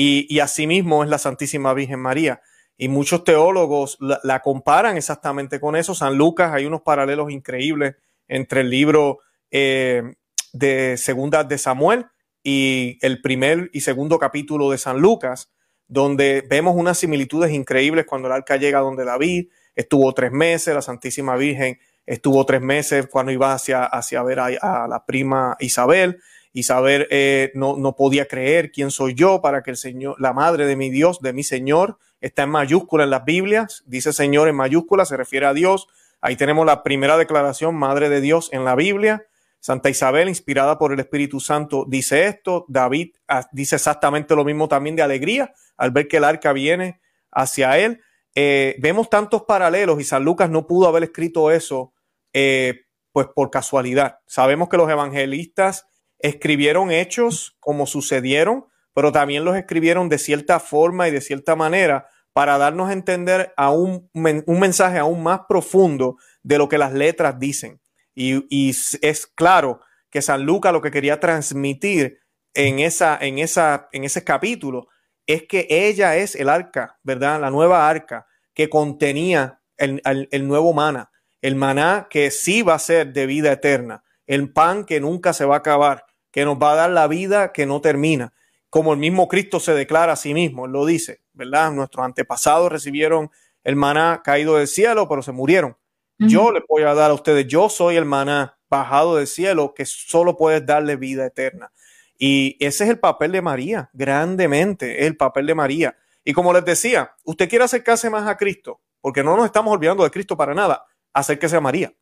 [0.00, 2.40] Y, y asimismo es la Santísima Virgen María.
[2.76, 5.92] Y muchos teólogos la, comparan exactamente con eso.
[5.92, 7.96] San Lucas, hay unos paralelos increíbles
[8.28, 9.18] entre el libro
[9.50, 10.04] eh,
[10.52, 12.06] de Segunda de Samuel
[12.44, 15.50] y el primer y segundo capítulo de San Lucas,
[15.88, 20.82] donde vemos unas similitudes increíbles cuando el arca llega donde David estuvo tres meses, la
[20.82, 26.20] Santísima Virgen estuvo tres meses cuando iba hacia, hacia ver a la prima Isabel
[26.58, 30.32] y saber, eh, no, no podía creer quién soy yo para que el Señor, la
[30.32, 34.48] madre de mi Dios, de mi Señor, está en mayúscula en las Biblias, dice Señor
[34.48, 35.86] en mayúscula, se refiere a Dios.
[36.20, 39.24] Ahí tenemos la primera declaración, Madre de Dios en la Biblia.
[39.60, 42.64] Santa Isabel, inspirada por el Espíritu Santo, dice esto.
[42.66, 47.00] David ah, dice exactamente lo mismo también de alegría al ver que el arca viene
[47.30, 48.00] hacia él.
[48.34, 51.92] Eh, vemos tantos paralelos y San Lucas no pudo haber escrito eso
[52.32, 52.80] eh,
[53.12, 54.18] pues por casualidad.
[54.26, 55.86] Sabemos que los evangelistas
[56.18, 62.08] escribieron hechos como sucedieron, pero también los escribieron de cierta forma y de cierta manera
[62.32, 67.38] para darnos a entender a un, mensaje aún más profundo de lo que las letras
[67.38, 67.80] dicen.
[68.14, 72.20] Y, es claro que San Lucas lo que quería transmitir
[72.54, 74.88] en, esa, en, esa, en ese capítulo
[75.26, 77.40] es que ella es el arca, ¿verdad?
[77.40, 81.10] La nueva arca que contenía el, el, nuevo maná,
[81.42, 85.44] el maná que sí va a ser de vida eterna, el pan que nunca se
[85.44, 88.32] va a acabar, que nos va a dar la vida que no termina,
[88.70, 91.72] como el mismo Cristo se declara a sí mismo, él lo dice, ¿verdad?
[91.72, 93.30] Nuestros antepasados recibieron
[93.64, 95.76] el maná caído del cielo, pero se murieron.
[96.20, 99.86] Yo les voy a dar a ustedes, yo soy el maná bajado del cielo que
[99.86, 101.70] solo puedes darle vida eterna.
[102.18, 105.96] Y ese es el papel de María, grandemente, el papel de María.
[106.24, 110.02] Y como les decía, usted quiere acercarse más a Cristo, porque no nos estamos olvidando
[110.02, 111.92] de Cristo para nada, acérquese a María.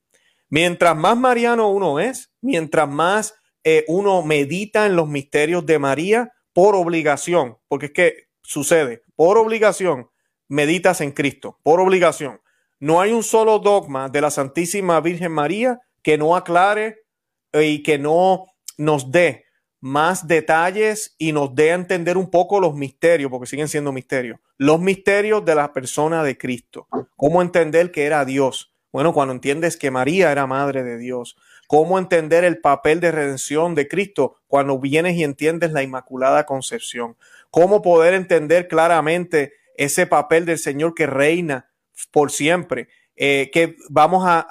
[0.49, 3.35] Mientras más mariano uno es, mientras más
[3.69, 9.39] eh, uno medita en los misterios de María, por obligación, porque es que sucede, por
[9.39, 10.09] obligación,
[10.47, 12.41] meditas en Cristo, por obligación.
[12.79, 17.07] No hay un solo dogma de la Santísima Virgen María que no aclare
[17.53, 18.47] y que no
[18.79, 19.47] nos dé
[19.81, 24.39] más detalles y nos dé a entender un poco los misterios, porque siguen siendo misterios,
[24.59, 26.87] los misterios de la persona de Cristo.
[27.17, 28.73] Cómo entender que era Dios.
[28.93, 31.37] Bueno, cuando entiendes que María era madre de Dios.
[31.67, 37.17] Cómo entender el papel de redención de Cristo cuando vienes y entiendes la Inmaculada Concepción.
[37.51, 41.71] Cómo poder entender claramente ese papel del Señor que reina
[42.11, 42.89] por siempre.
[43.19, 44.45] Eh, que vamos a,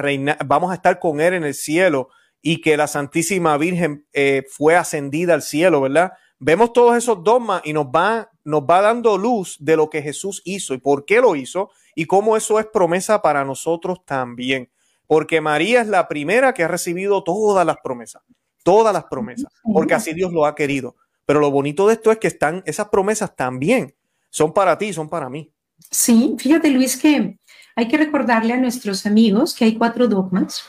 [0.00, 2.08] reinar, vamos a estar con Él en el cielo
[2.40, 6.12] y que la Santísima Virgen eh, fue ascendida al cielo, ¿verdad?
[6.38, 10.40] Vemos todos esos dogmas y nos va, nos va dando luz de lo que Jesús
[10.46, 14.70] hizo y por qué lo hizo y cómo eso es promesa para nosotros también.
[15.10, 18.22] Porque María es la primera que ha recibido todas las promesas,
[18.62, 20.94] todas las promesas, porque así Dios lo ha querido.
[21.26, 23.92] Pero lo bonito de esto es que están esas promesas también
[24.28, 25.52] son para ti, son para mí.
[25.90, 27.40] Sí, fíjate Luis que
[27.74, 30.62] hay que recordarle a nuestros amigos que hay cuatro dogmas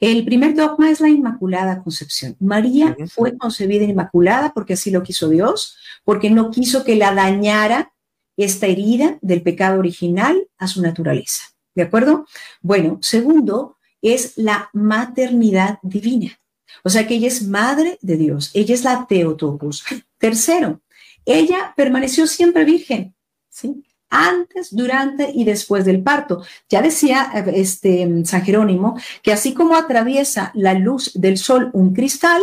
[0.00, 2.36] el primer dogma es la Inmaculada Concepción.
[2.40, 7.92] María fue concebida inmaculada porque así lo quiso Dios, porque no quiso que la dañara
[8.36, 11.55] esta herida del pecado original a su naturaleza.
[11.76, 12.26] ¿De acuerdo?
[12.60, 16.36] Bueno, segundo es la maternidad divina.
[16.82, 19.84] O sea que ella es madre de Dios, ella es la Teotocos.
[20.18, 20.80] Tercero,
[21.24, 23.14] ella permaneció siempre virgen.
[23.48, 23.84] ¿sí?
[24.08, 26.42] antes, durante y después del parto.
[26.68, 32.42] Ya decía este, San Jerónimo que así como atraviesa la luz del sol un cristal,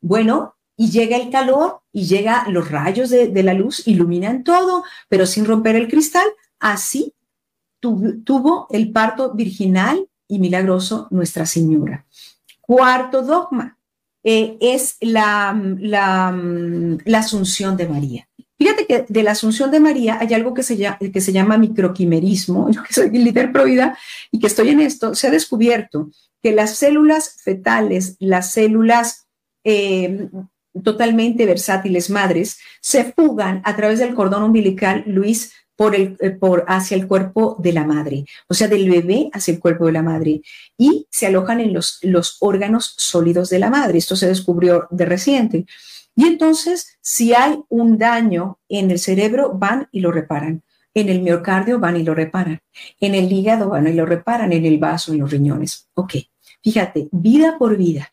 [0.00, 5.24] bueno, y llega el calor y llega los rayos de, la luz, iluminan todo, pero
[5.24, 6.26] sin romper el cristal,
[6.60, 7.14] así
[8.24, 12.06] tuvo el parto virginal y milagroso Nuestra Señora.
[12.60, 13.78] Cuarto dogma
[14.24, 16.36] eh, es la, la,
[17.04, 18.28] la asunción de María.
[18.58, 21.58] Fíjate que de la Asunción de María hay algo que se llama, que se llama
[21.58, 23.96] microquimerismo, yo que soy líder pro vida
[24.30, 26.10] y que estoy en esto, se ha descubierto
[26.42, 29.26] que las células fetales, las células
[29.64, 30.28] eh,
[30.82, 36.64] totalmente versátiles madres, se fugan a través del cordón umbilical, Luis, por el, eh, por,
[36.66, 40.02] hacia el cuerpo de la madre, o sea, del bebé hacia el cuerpo de la
[40.02, 40.40] madre,
[40.76, 43.98] y se alojan en los, los órganos sólidos de la madre.
[43.98, 45.66] Esto se descubrió de reciente.
[46.16, 50.62] Y entonces, si hay un daño en el cerebro, van y lo reparan.
[50.94, 52.60] En el miocardio van y lo reparan.
[53.00, 54.50] En el hígado van y lo reparan.
[54.54, 55.90] En el vaso, en los riñones.
[55.92, 56.14] Ok,
[56.62, 58.10] fíjate, vida por vida,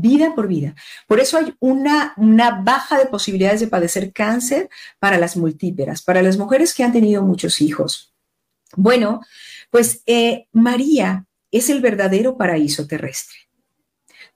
[0.00, 0.74] vida por vida.
[1.06, 4.68] Por eso hay una, una baja de posibilidades de padecer cáncer
[4.98, 8.14] para las multíperas, para las mujeres que han tenido muchos hijos.
[8.74, 9.20] Bueno,
[9.70, 13.45] pues eh, María es el verdadero paraíso terrestre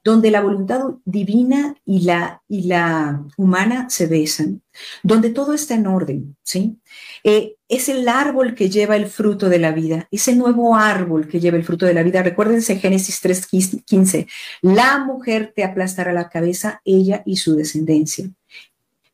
[0.02, 4.62] donde la voluntad divina y la, y la humana se besan,
[5.02, 6.78] donde todo está en orden, ¿sí?
[7.22, 11.40] Eh, es el árbol que lleva el fruto de la vida, ese nuevo árbol que
[11.40, 12.22] lleva el fruto de la vida.
[12.22, 14.26] Recuérdense Génesis 3.15,
[14.62, 18.30] la mujer te aplastará la cabeza, ella y su descendencia.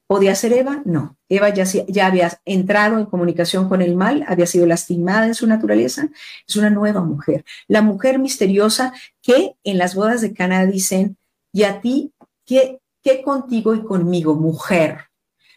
[0.07, 0.83] ¿Podía ser Eva?
[0.85, 1.16] No.
[1.29, 1.65] Eva ya,
[2.07, 6.09] había entrado en comunicación con el mal, había sido lastimada en su naturaleza.
[6.47, 7.45] Es una nueva mujer.
[7.67, 11.17] La mujer misteriosa que en las bodas de Cana dicen,
[11.53, 12.13] y a ti,
[12.45, 15.07] ¿qué, ¿qué contigo y conmigo, mujer?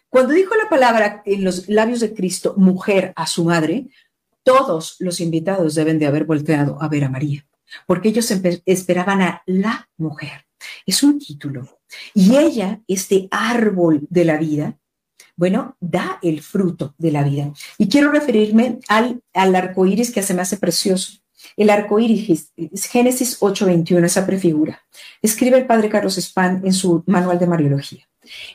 [0.08, 3.86] Cuando dijo la palabra en los labios de Cristo, mujer, a su madre,
[4.42, 7.46] todos los invitados deben de haber volteado a ver a María,
[7.86, 8.28] porque ellos
[8.66, 10.46] esperaban a la mujer.
[10.84, 11.80] Es un título,
[12.14, 14.78] y ella, este árbol de la vida,
[15.36, 17.52] bueno, da el fruto de la vida.
[17.78, 21.20] Y quiero referirme al, al arco iris que se me hace precioso.
[21.56, 22.52] El arco iris,
[22.90, 24.82] Génesis 8:21, esa prefigura.
[25.22, 28.06] Escribe el padre Carlos Spahn en su manual de Mariología.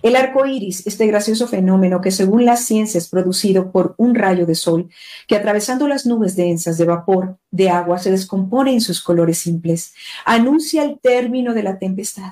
[0.04, 4.46] El arco iris, este gracioso fenómeno que según la ciencia es producido por un rayo
[4.46, 4.90] de sol
[5.28, 9.94] que atravesando las nubes densas de vapor de agua se descompone en sus colores simples,
[10.24, 12.32] anuncia el término de la tempestad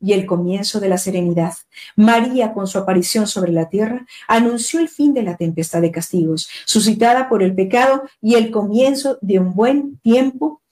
[0.00, 1.54] y el comienzo de la serenidad.
[1.96, 6.48] María, con su aparición sobre la tierra, anunció el fin de la tempestad de castigos,
[6.64, 10.62] suscitada por el pecado y el comienzo de un buen tiempo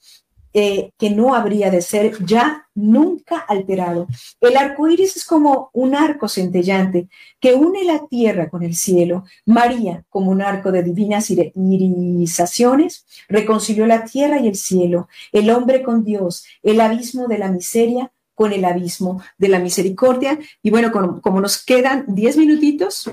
[0.57, 4.07] eh, que no habría de ser ya nunca alterado.
[4.39, 7.09] El arco iris es como un arco centellante
[7.41, 9.25] que une la tierra con el cielo.
[9.45, 15.83] María, como un arco de divinas irisaciones, reconcilió la tierra y el cielo, el hombre
[15.83, 20.37] con Dios, el abismo de la miseria con el abismo de la misericordia.
[20.61, 23.09] Y bueno, como, nos quedan diez minutitos,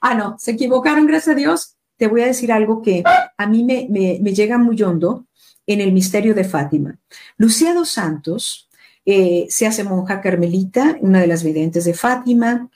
[0.00, 1.76] ah, no, se equivocaron, gracias a Dios.
[1.96, 3.02] Te voy a decir algo que
[3.36, 5.26] a mí me, me, llega muy hondo
[5.66, 6.98] en el misterio de Fátima.
[7.36, 8.68] Lucía dos Santos
[9.04, 12.68] eh, se hace monja carmelita, una de las videntes de Fátima,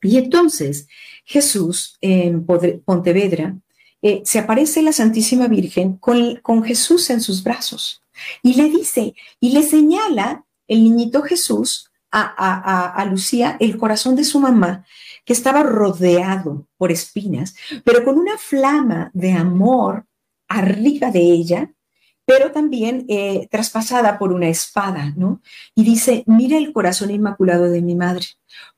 [0.00, 0.86] y entonces
[1.24, 3.56] Jesús en Pontevedra
[4.00, 8.02] eh, se aparece la Santísima Virgen con, con Jesús en sus brazos
[8.42, 14.40] y le dice y le señala el niñito Jesús a, Lucía el corazón de su
[14.40, 14.84] mamá,
[15.24, 17.54] que estaba rodeado por espinas,
[17.84, 20.06] pero con una flama de amor
[20.48, 21.72] arriba de ella,
[22.24, 25.40] pero también eh, traspasada por una espada, ¿no?
[25.74, 28.26] Y dice, mira el corazón inmaculado de mi madre,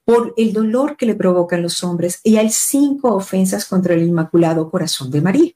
[0.05, 4.70] por el dolor que le provocan los hombres, y hay cinco ofensas contra el inmaculado
[4.70, 5.53] corazón de María.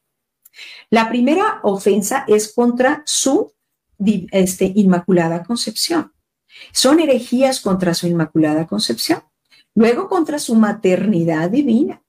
[0.91, 3.53] La primera ofensa es contra su
[4.33, 6.14] este, inmaculada concepción.
[6.73, 9.23] Son herejías contra su Inmaculada Concepción,
[9.75, 12.03] luego contra su maternidad divina,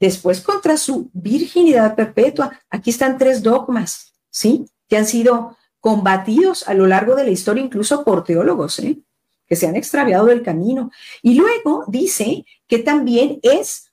[0.00, 2.60] después contra su virginidad perpetua.
[2.70, 4.66] Aquí están tres dogmas, ¿sí?
[4.88, 9.00] Que han sido combatidos a lo largo de la historia, incluso por teólogos, ¿eh?
[9.46, 10.90] que se han extraviado del camino.
[11.22, 13.90] Y luego dice que también es,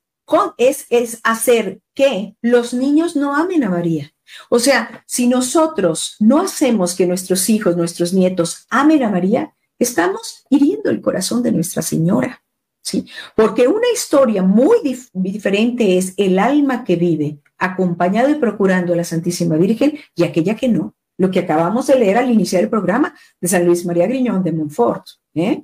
[0.58, 4.12] es, es hacer que los niños no amen a María.
[4.50, 10.45] O sea, si nosotros no hacemos que nuestros hijos, nuestros nietos amen a María, estamos
[10.49, 12.43] hiriendo el corazón de Nuestra Señora.
[12.82, 13.07] ¿sí?
[13.36, 14.78] Porque una historia muy
[15.13, 20.55] diferente es el alma que vive acompañado y procurando a la Santísima Virgen y aquella
[20.55, 20.95] que no.
[21.17, 24.51] Lo que acabamos de leer al iniciar el programa de San Luis María Griñón de
[24.51, 25.05] Montfort.
[25.34, 25.63] ¿eh?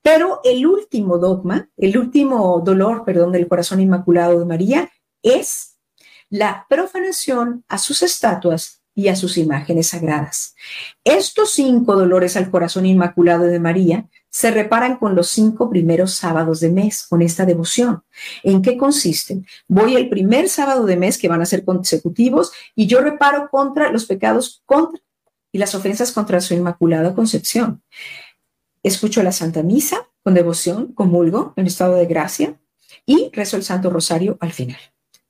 [0.00, 4.90] Pero el último dogma, el último dolor, perdón, del corazón inmaculado de María
[5.22, 5.78] es
[6.30, 10.56] la profanación a sus estatuas y a sus imágenes sagradas.
[11.04, 16.60] Estos cinco dolores al corazón inmaculado de María se reparan con los cinco primeros sábados
[16.60, 18.02] de mes, con esta devoción.
[18.42, 19.46] ¿En qué consisten?
[19.68, 23.92] Voy el primer sábado de mes, que van a ser consecutivos, y yo reparo contra
[23.92, 25.00] los pecados contra
[25.52, 27.82] y las ofensas contra su inmaculada concepción.
[28.82, 32.58] Escucho la Santa Misa con devoción, comulgo en estado de gracia
[33.04, 34.78] y rezo el Santo Rosario al final,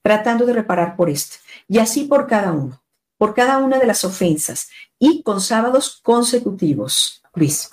[0.03, 1.37] tratando de reparar por este,
[1.67, 2.86] y así por cada uno
[3.19, 7.23] por cada una de las ofensas y con sábados consecutivos.
[7.35, 7.71] Luis.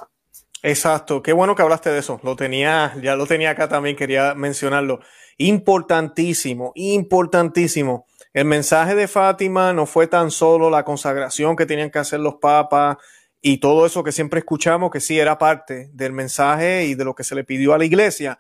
[0.61, 2.19] Exacto, qué bueno que hablaste de eso.
[2.23, 5.01] Lo tenía, ya lo tenía acá también, quería mencionarlo.
[5.37, 8.05] Importantísimo, importantísimo.
[8.33, 12.35] El mensaje de Fátima no fue tan solo la consagración que tenían que hacer los
[12.35, 12.97] papas
[13.41, 17.13] y todo eso que siempre escuchamos, que sí era parte del mensaje y de lo
[17.13, 18.39] que se le pidió a la iglesia,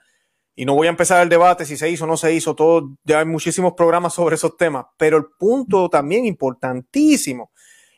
[0.55, 2.95] y no voy a empezar el debate si se hizo o no se hizo, todo,
[3.03, 7.51] ya hay muchísimos programas sobre esos temas, pero el punto también importantísimo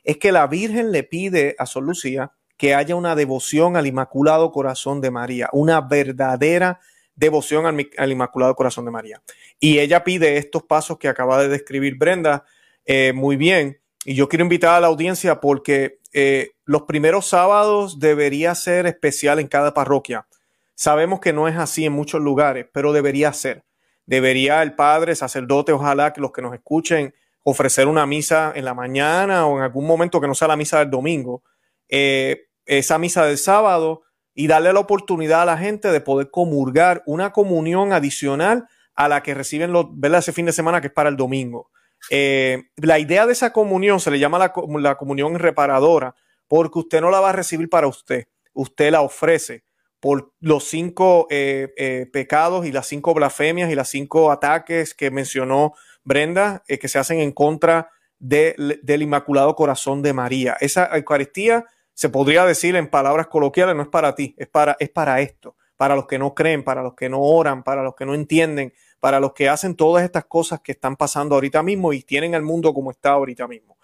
[0.04, 4.52] es que la Virgen le pide a Sor Lucía que haya una devoción al Inmaculado
[4.52, 6.80] Corazón de María, una verdadera
[7.16, 9.22] devoción al, Inmaculado Corazón de María.
[9.60, 12.46] Y ella pide estos pasos que acaba de describir Brenda
[12.86, 13.80] eh, muy bien.
[14.06, 19.40] Y yo quiero invitar a la audiencia porque eh, los primeros sábados debería ser especial
[19.40, 20.28] en cada parroquia.
[20.76, 23.64] Sabemos que no es así en muchos lugares, pero debería ser.
[24.06, 27.14] Debería el padre, sacerdote, ojalá que los que nos escuchen,
[27.44, 30.80] ofrecer una misa en la mañana o en algún momento que no sea la misa
[30.80, 31.44] del domingo,
[31.90, 34.04] eh, esa misa del sábado
[34.34, 39.24] y darle la oportunidad a la gente de poder comulgar una comunión adicional a la
[39.24, 40.20] que reciben los, ¿verdad?
[40.20, 41.70] ese fin de semana que es para el domingo.
[42.10, 46.16] Eh, la idea de esa comunión se le llama la, la comunión reparadora
[46.48, 49.64] porque usted no la va a recibir para usted, usted la ofrece
[50.00, 55.12] por los cinco eh, eh, pecados y las cinco blasfemias y las cinco ataques que
[55.12, 55.74] mencionó
[56.04, 57.90] Brenda, eh, que se hacen en contra
[58.20, 60.58] del Inmaculado Corazón de María.
[60.60, 64.90] Esa Eucaristía se podría decir en palabras coloquiales, no es para ti, es para, es
[64.90, 68.06] para esto, para los que no creen, para los que no oran, para los que
[68.06, 72.02] no entienden, para los que hacen todas estas cosas que están pasando ahorita mismo y
[72.04, 73.78] tienen el mundo como está ahorita mismo.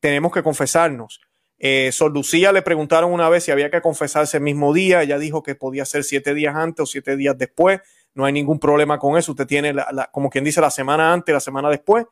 [0.00, 1.20] tenemos que confesarnos
[1.58, 5.02] eh, Lucía le preguntaron una vez si había que confesarse el mismo día.
[5.02, 7.80] Ella dijo que podía ser siete días antes o siete días después.
[8.14, 9.32] No hay ningún problema con eso.
[9.32, 9.74] Usted tiene,
[10.12, 12.06] como quien dice, la semana antes, la semana después,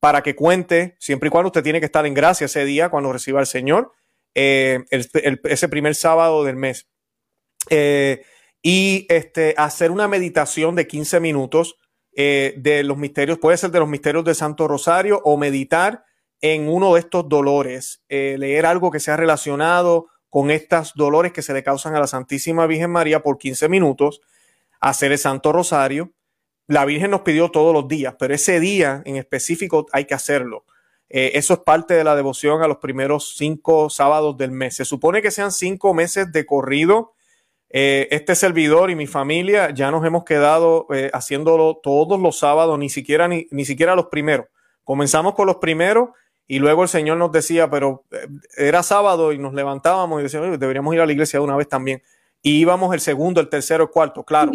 [0.00, 3.12] para que cuente, siempre y cuando usted tiene que estar en gracia ese día cuando
[3.12, 3.92] reciba al Señor,
[4.34, 6.86] eh, ese primer sábado del mes.
[7.70, 8.22] eh,
[8.68, 11.76] y este, hacer una meditación de 15 minutos
[12.16, 16.02] eh, de los misterios, puede ser de los misterios de Santo Rosario o meditar
[16.40, 21.54] en uno de estos dolores, leer algo que sea relacionado con estos dolores que se
[21.54, 24.20] le causan a la Santísima Virgen María por 15 minutos,
[24.80, 26.12] hacer el Santo Rosario.
[26.66, 30.64] La Virgen nos pidió todos los días, pero ese día en específico hay que hacerlo.
[31.08, 34.76] Eh, eso es parte de la devoción a los primeros cinco sábados del mes.
[34.76, 37.14] Se supone que sean cinco meses de corrido.
[37.70, 42.78] Eh, este servidor y mi familia ya nos hemos quedado eh, haciéndolo todos los sábados,
[42.78, 44.46] ni siquiera, ni, ni siquiera los primeros.
[44.84, 46.10] Comenzamos con los primeros
[46.48, 48.04] y luego el Señor nos decía, pero
[48.56, 51.68] era sábado y nos levantábamos y decíamos, deberíamos ir a la iglesia de una vez
[51.68, 52.02] también
[52.46, 54.22] y íbamos el segundo, el tercero, el cuarto.
[54.22, 54.52] Claro,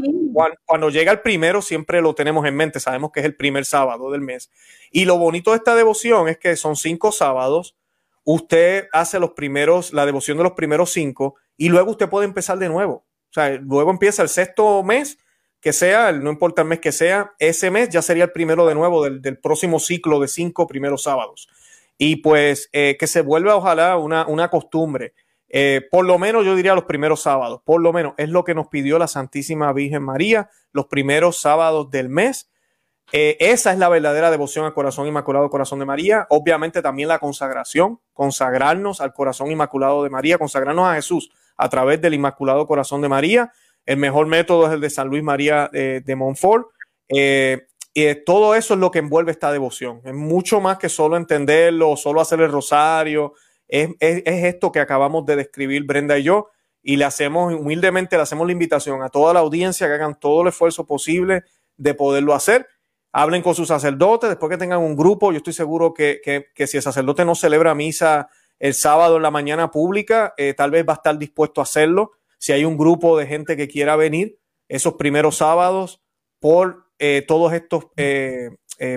[0.66, 4.10] cuando, llega el primero siempre lo tenemos en mente, sabemos que es el primer sábado
[4.12, 4.50] del mes.
[4.92, 7.76] Y lo bonito de esta devoción es que son cinco sábados,
[8.24, 12.58] usted hace los primeros, la devoción de los primeros cinco y luego usted puede empezar
[12.60, 13.04] de nuevo.
[13.30, 15.18] O sea, luego empieza el sexto mes,
[15.60, 18.74] que sea, no importa el mes que sea, ese mes ya sería el primero de
[18.74, 21.50] nuevo del, próximo ciclo de cinco primeros sábados.
[22.04, 25.14] Y pues eh, que se vuelva ojalá una, una costumbre
[25.54, 28.56] eh, por lo menos yo diría los primeros sábados, por lo menos es lo que
[28.56, 32.50] nos pidió la Santísima Virgen María, los primeros sábados del mes.
[33.12, 36.26] Eh, esa es la verdadera devoción al corazón inmaculado, corazón de María.
[36.30, 42.00] Obviamente también la consagración, consagrarnos al corazón inmaculado de María, consagrarnos a Jesús a través
[42.02, 43.52] del inmaculado corazón de María.
[43.86, 46.68] El mejor método es el de San Luis María de Montfort.
[47.94, 50.02] Y todo eso es lo que envuelve esta devoción.
[50.06, 53.34] Es mucho más que solo entenderlo, solo hacer el rosario,
[53.72, 56.50] es, esto que acabamos de describir Brenda y yo,
[56.84, 60.42] y le hacemos humildemente, le hacemos la invitación a toda la audiencia que hagan todo
[60.42, 61.44] el esfuerzo posible
[61.78, 62.68] de poderlo hacer.
[63.14, 66.22] Hablen con sus sacerdotes, después que tengan un grupo, yo estoy seguro que,
[66.56, 68.30] si el sacerdote no celebra misa
[68.60, 72.12] el sábado en la mañana pública, eh, tal vez va a estar dispuesto a hacerlo.
[72.38, 76.02] Si hay un grupo de gente que quiera venir esos primeros sábados
[76.40, 78.50] por eh, todos estos eh,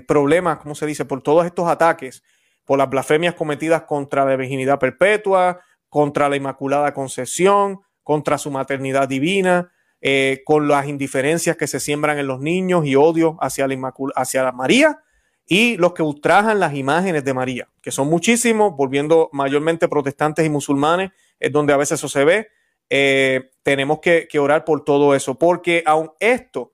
[0.06, 1.04] problemas, ¿cómo se dice?
[1.04, 2.22] Por todos estos ataques
[2.64, 9.08] por las blasfemias cometidas contra la virginidad perpetua, contra la Inmaculada Concepción, contra su maternidad
[9.08, 13.94] divina, eh, con las indiferencias que se siembran en los niños y odio hacia la,
[14.16, 15.00] hacia la María
[15.46, 20.50] y los que ultrajan las imágenes de María, que son muchísimos, volviendo mayormente protestantes y
[20.50, 22.48] musulmanes, es donde a veces eso se ve.
[22.90, 26.73] Eh, tenemos que, que orar por todo eso, porque aun esto,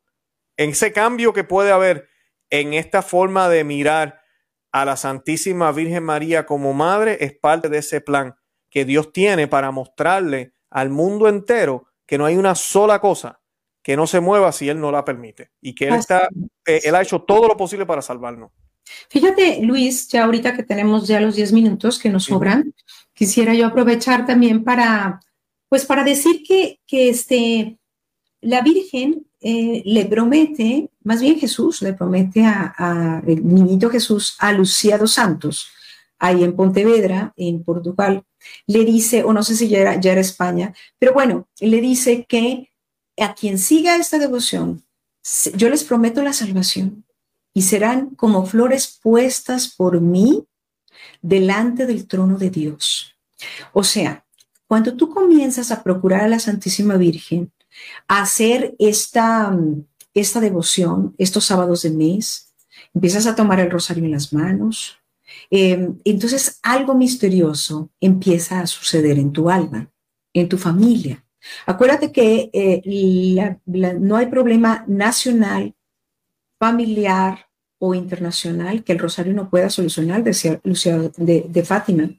[0.61, 2.11] en ese cambio que puede haber
[2.51, 4.21] en esta forma de mirar
[4.73, 8.35] a la Santísima Virgen María como madre es parte de ese plan
[8.69, 13.41] que Dios tiene para mostrarle al mundo entero que no hay una sola cosa
[13.83, 16.29] que no se mueva si Él no la permite y que Él, está,
[16.67, 18.51] eh, él ha hecho todo lo posible para salvarnos.
[19.09, 22.75] Fíjate, Luis, ya ahorita que tenemos ya los 10 minutos que nos sobran,
[23.15, 25.21] quisiera yo aprovechar también para,
[25.71, 27.79] pues para decir que, que este,
[28.43, 34.53] la Virgen eh, le promete, más bien Jesús le promete a, el niñito Jesús, a
[34.53, 35.69] Lucía Santos,
[36.19, 38.23] ahí en Pontevedra, en Portugal,
[38.67, 42.27] le dice, o no sé si ya era, ya era España, pero bueno, le dice
[42.29, 42.71] que
[43.19, 44.85] a quien siga esta devoción,
[45.55, 47.05] yo les prometo la salvación
[47.53, 50.45] y serán como flores puestas por mí
[51.23, 53.17] delante del trono de Dios.
[53.73, 54.25] O sea,
[54.67, 57.53] cuando tú comienzas a procurar a la Santísima Virgen,
[58.09, 59.57] hacer esta,
[60.15, 62.53] esta devoción, estos sábados de mes,
[62.95, 64.99] empiezas a tomar el rosario en las manos,
[65.51, 69.91] em, entonces algo misterioso empieza a suceder en tu alma,
[70.33, 71.25] en tu familia.
[71.67, 75.75] Acuérdate que eh, no hay problema nacional,
[76.59, 77.50] familiar,
[77.83, 82.11] o internacional que el rosario no pueda solucionar, decía Lucía de, Fátima.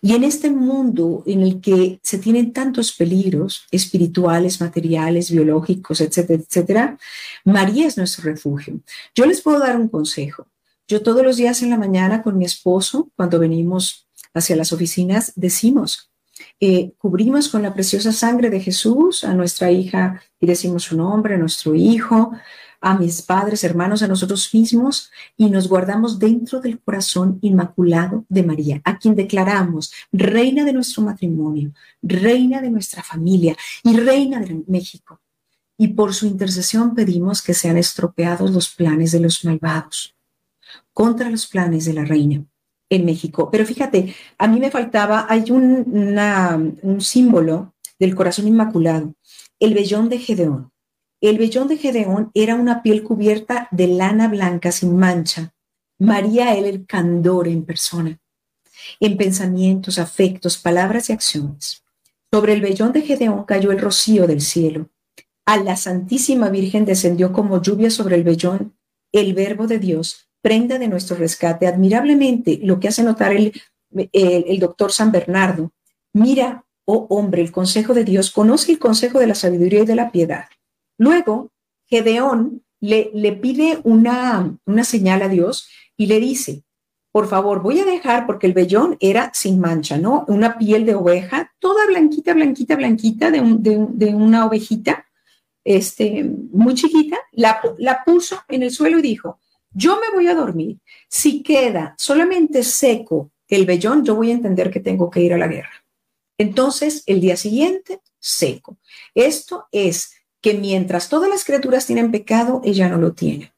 [0.00, 6.40] Y en este mundo en el que se tienen tantos peligros espirituales, materiales, biológicos, etcétera,
[6.40, 6.98] etcétera,
[7.44, 8.80] María es nuestro refugio.
[9.14, 10.46] Yo les puedo dar un consejo.
[10.86, 15.32] Yo todos los días en la mañana con mi esposo, cuando venimos hacia las oficinas,
[15.34, 16.12] decimos,
[16.60, 21.34] eh, cubrimos con la preciosa sangre de Jesús a nuestra hija y decimos su nombre,
[21.34, 22.30] a nuestro hijo,
[22.80, 28.42] a mis padres, hermanos, a nosotros mismos y nos guardamos dentro del corazón inmaculado de
[28.42, 31.72] María, a quien declaramos reina de nuestro matrimonio,
[32.02, 35.20] reina de nuestra familia y reina de México.
[35.76, 40.14] Y por su intercesión pedimos que sean estropeados los planes de los malvados
[40.92, 42.44] contra los planes de la reina
[42.90, 43.48] en México.
[43.50, 49.14] Pero fíjate, a mí me faltaba, hay un, símbolo del corazón inmaculado,
[49.58, 50.69] el vellón de Gedeón.
[51.20, 55.54] El vellón de Gedeón era una piel cubierta de lana blanca sin mancha.
[55.98, 58.18] María él el candor en persona,
[59.00, 61.84] en pensamientos, afectos, palabras y acciones.
[62.32, 64.88] Sobre el vellón de Gedeón cayó el rocío del cielo.
[65.44, 68.74] A la Santísima Virgen descendió como lluvia sobre el vellón
[69.12, 71.66] el verbo de Dios, prenda de nuestro rescate.
[71.66, 73.52] Admirablemente lo que hace notar el,
[74.12, 75.72] el, doctor San Bernardo.
[76.14, 79.96] Mira, oh hombre, el consejo de Dios, conoce el consejo de la sabiduría y de
[79.96, 80.44] la piedad.
[81.00, 81.50] Luego,
[81.86, 86.62] Gedeón le, pide una, una señal a Dios y le dice,
[87.10, 90.26] por favor, voy a dejar, porque el vellón era sin mancha, ¿no?
[90.28, 95.06] Una piel de oveja, toda blanquita, blanquita, blanquita, de, de, una ovejita,
[95.64, 96.22] este,
[96.52, 99.40] muy chiquita, la, la puso en el suelo y dijo,
[99.72, 100.80] yo me voy a dormir.
[101.08, 105.38] Si queda solamente seco el vellón, yo voy a entender que tengo que ir a
[105.38, 105.82] la guerra.
[106.36, 108.76] Entonces, el día siguiente, seco.
[109.14, 113.52] Esto es que mientras todas las criaturas tienen pecado, ella no lo tiene.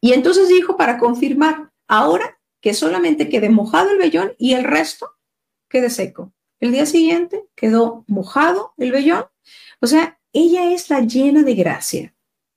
[0.00, 5.10] Y entonces dijo para confirmar, ahora que solamente quede mojado el vellón y el resto
[5.68, 6.32] quede seco.
[6.60, 9.26] El día siguiente quedó mojado el vellón.
[9.80, 12.14] O sea, ella es la llena de gracia,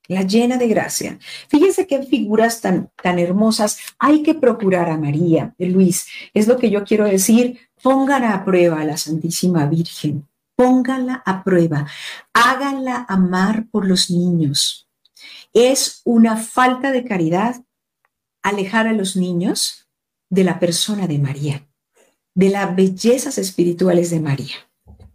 [0.08, 1.20] la llena de gracia.
[1.50, 3.80] Fíjense qué figuras tan, tan hermosas.
[4.00, 6.08] Hay que procurar a María, Luis.
[6.34, 7.60] Es lo que yo quiero decir.
[7.84, 10.28] Pongan a prueba a la Santísima Virgen.
[10.62, 11.88] Pónganla a prueba.
[12.34, 14.88] Háganla amar por los niños.
[15.54, 17.56] Es una falta de caridad
[18.44, 19.90] alejar a los niños
[20.30, 21.68] de la persona de María,
[22.36, 24.56] de las bellezas espirituales de María.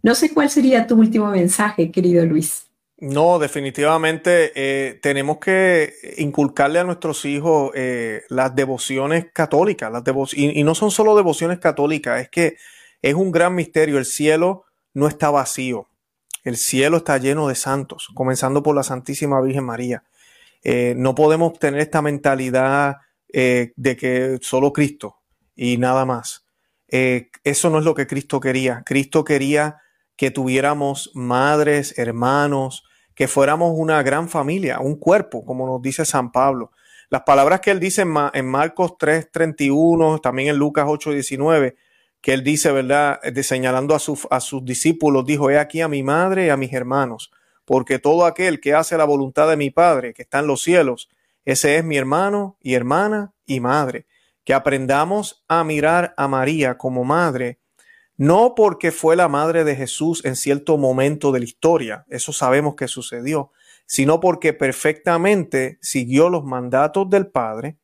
[0.03, 2.67] No sé cuál sería tu último mensaje, querido Luis.
[2.97, 10.63] No, definitivamente eh, tenemos que inculcarle a nuestros hijos eh, las devociones católicas, las y,
[10.63, 12.57] no son solo devociones católicas, es que
[13.01, 13.97] es un gran misterio.
[13.97, 15.87] El cielo no está vacío,
[16.43, 20.03] el cielo está lleno de santos, comenzando por la Santísima Virgen María.
[20.63, 22.97] Eh, no podemos tener esta mentalidad
[23.33, 25.17] eh, de que solo Cristo
[25.55, 26.45] y nada más.
[26.87, 28.83] Eh, eso no es lo que Cristo quería.
[28.85, 29.81] Cristo quería
[30.15, 32.83] que tuviéramos madres, hermanos,
[33.13, 36.71] que fuéramos una gran familia, un cuerpo, como nos dice San Pablo.
[37.09, 41.75] Las palabras que él dice en, Marcos 3:31, también en Lucas 8:19,
[42.21, 43.21] que él dice, ¿verdad?
[43.21, 46.73] De señalando a, a sus discípulos, dijo, he aquí a mi madre y a mis
[46.73, 47.31] hermanos,
[47.65, 51.09] porque todo aquel que hace la voluntad de mi Padre, que está en los cielos,
[51.45, 54.05] ese es mi hermano y hermana y madre.
[54.43, 57.59] Que aprendamos a mirar a María como madre,
[58.17, 62.75] no porque fue la madre de Jesús en cierto momento de la historia, eso sabemos
[62.75, 63.51] que sucedió,
[63.85, 67.77] sino porque perfectamente siguió los mandatos del Padre,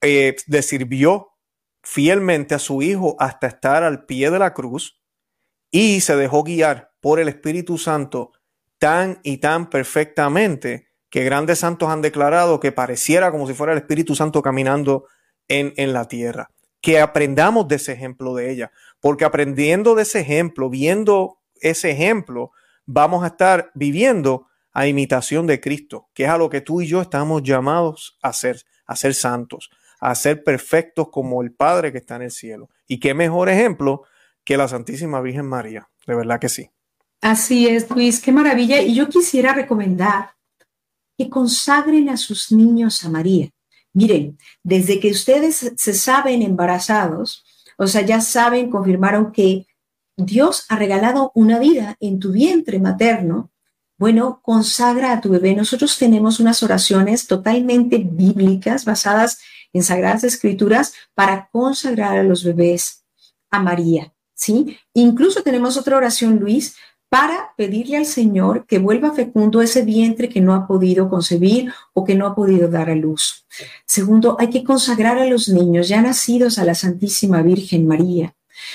[0.00, 1.31] eh, le sirvió
[1.82, 5.00] fielmente a su Hijo hasta estar al pie de la cruz
[5.70, 8.32] y se dejó guiar por el Espíritu Santo
[8.78, 13.78] tan y tan perfectamente que grandes santos han declarado que pareciera como si fuera el
[13.78, 15.06] Espíritu Santo caminando
[15.48, 16.48] en, en la tierra.
[16.80, 22.52] Que aprendamos de ese ejemplo de ella, porque aprendiendo de ese ejemplo, viendo ese ejemplo,
[22.86, 26.86] vamos a estar viviendo a imitación de Cristo, que es a lo que tú y
[26.86, 29.70] yo estamos llamados a ser, a ser santos,
[30.02, 32.68] a ser perfectos como el Padre que está en el cielo.
[32.88, 34.02] Y qué mejor ejemplo
[34.44, 36.70] que la Santísima Virgen María, de verdad que sí.
[37.20, 38.82] Así es, Luis, qué maravilla.
[38.82, 40.32] Y yo quisiera recomendar
[41.16, 43.50] que consagren a sus niños a María.
[43.92, 47.44] Miren, desde que ustedes se saben embarazados,
[47.78, 49.68] o sea, ya saben, confirmaron que
[50.16, 53.51] Dios ha regalado una vida en tu vientre materno.
[54.02, 55.54] Bueno, consagra a tu bebé.
[55.54, 59.38] Nosotros tenemos unas oraciones totalmente bíblicas basadas
[59.72, 63.04] en sagradas escrituras para consagrar a los bebés
[63.48, 64.12] a María.
[64.34, 64.76] ¿Sí?
[64.92, 66.74] Incluso tenemos otra oración, Luis,
[67.08, 72.02] para pedirle al Señor que vuelva fecundo ese vientre que no ha podido concebir o
[72.02, 73.46] que no ha podido dar a luz.
[73.86, 78.34] Segundo, hay que consagrar a los niños ya nacidos a la Santísima Virgen María.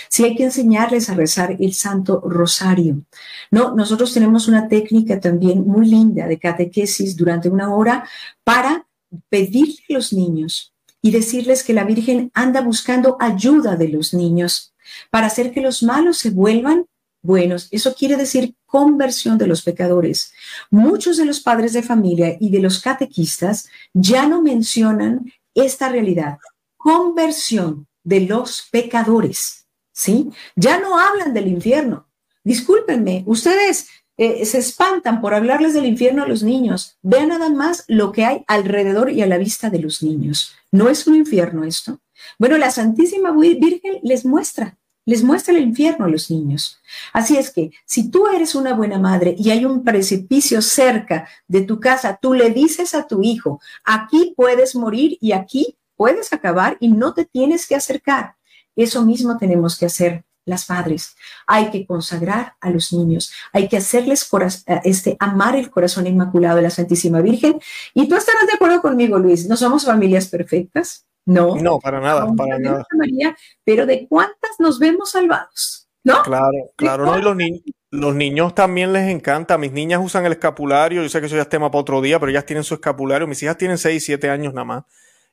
[0.09, 3.03] Sí hay que enseñarles a rezar el Santo Rosario.
[3.51, 8.07] No, nosotros tenemos una técnica también muy linda de catequesis durante una hora
[8.43, 8.87] para
[9.29, 14.73] pedirle a los niños y decirles que la Virgen anda buscando ayuda de los niños
[15.09, 16.85] para hacer que los malos se vuelvan
[17.21, 17.67] buenos.
[17.71, 20.33] Eso quiere decir conversión de los pecadores.
[20.71, 26.37] Muchos de los padres de familia y de los catequistas ya no mencionan esta realidad,
[26.77, 29.66] conversión de los pecadores,
[29.97, 30.29] ¿sí?
[30.55, 32.07] Ya no hablan del infierno.
[32.43, 36.97] Discúlpenme, ustedes eh, se espantan por hablarles del infierno a los niños.
[37.01, 40.55] Vean nada más lo que hay alrededor y a la vista de los niños.
[40.71, 41.99] ¿No es un infierno esto?
[42.37, 46.81] Bueno, la Santísima Virgen les muestra les muestra el infierno a los niños.
[47.13, 51.61] Así es que si tú eres una buena madre y hay un precipicio cerca de
[51.61, 56.75] tu casa, tú le dices a tu hijo, aquí puedes morir y aquí puedes acabar
[56.81, 58.36] y no te tienes que acercar.
[58.77, 61.15] Eso mismo tenemos que hacer las madres.
[61.45, 64.27] Hay que consagrar a los niños, hay que hacerles
[64.67, 67.59] eh, este, amar el corazón inmaculado de la Santísima Virgen.
[67.93, 71.57] Y tú estarás de acuerdo conmigo, Luis, no somos familias perfectas, no.
[71.57, 72.85] No, para nada, para nada.
[72.97, 76.23] María, pero de cuántas nos vemos salvados, ¿no?
[76.23, 77.61] Claro, claro, no, y los niños.
[77.89, 79.57] Los niños también les encanta.
[79.57, 81.01] Mis niñas usan el escapulario.
[81.03, 83.27] Yo sé que eso ya es tema para otro día, pero ellas tienen su escapulario.
[83.27, 84.83] Mis hijas tienen 6, 7 años nada más.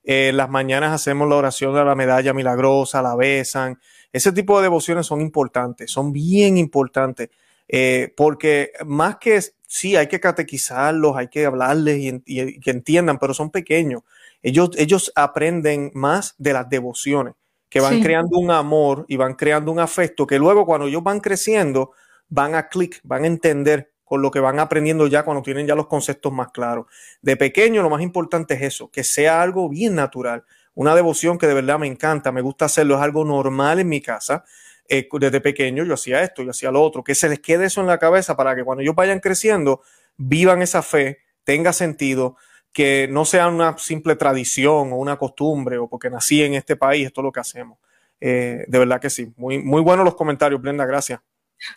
[0.05, 3.81] Eh, las mañanas hacemos la oración de la medalla milagrosa, la besan.
[4.13, 7.31] Ese tipo de devociones son importantes, son bien importantes,
[7.67, 13.33] eh, porque más que sí, hay que catequizarlos, hay que hablarles y, que entiendan, pero
[13.33, 14.03] son pequeños.
[14.43, 17.35] Ellos, ellos aprenden más de las devociones,
[17.71, 21.19] que van creando un amor y van creando un afecto que luego cuando ellos van
[21.19, 21.93] creciendo,
[22.29, 25.75] van a clic, van a entender con lo que van aprendiendo ya cuando tienen ya
[25.75, 26.87] los conceptos más claros.
[27.23, 30.45] De pequeño lo más importante es eso, que sea algo bien natural,
[30.75, 34.01] una devoción que de verdad me encanta, me gusta hacerlo, es algo normal en mi
[34.01, 34.45] casa.
[34.87, 37.81] Eh, desde pequeño yo hacía esto, yo hacía lo otro, que se les quede eso
[37.81, 39.81] en la cabeza para que cuando ellos vayan creciendo,
[40.17, 42.37] vivan esa fe, tenga sentido,
[42.73, 47.07] que no sea una simple tradición o una costumbre o porque nací en este país,
[47.07, 47.79] esto es lo que hacemos.
[48.21, 49.33] Eh, de verdad que sí.
[49.37, 51.21] Muy, muy buenos los comentarios, Brenda, gracias.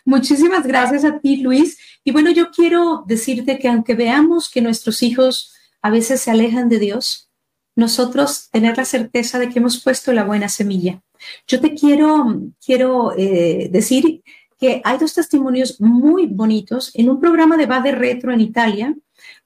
[0.04, 1.78] Muchísimas gracias a ti, Luis.
[2.04, 6.68] Y bueno, yo quiero decirte que aunque veamos que nuestros hijos a veces se alejan
[6.68, 7.30] de Dios,
[7.76, 11.00] nosotros tener la certeza de que hemos puesto la buena semilla.
[11.46, 14.22] Yo te quiero, quiero eh, decir
[14.58, 16.90] que hay dos testimonios muy bonitos.
[16.94, 18.96] En un programa de Bade Retro en Italia,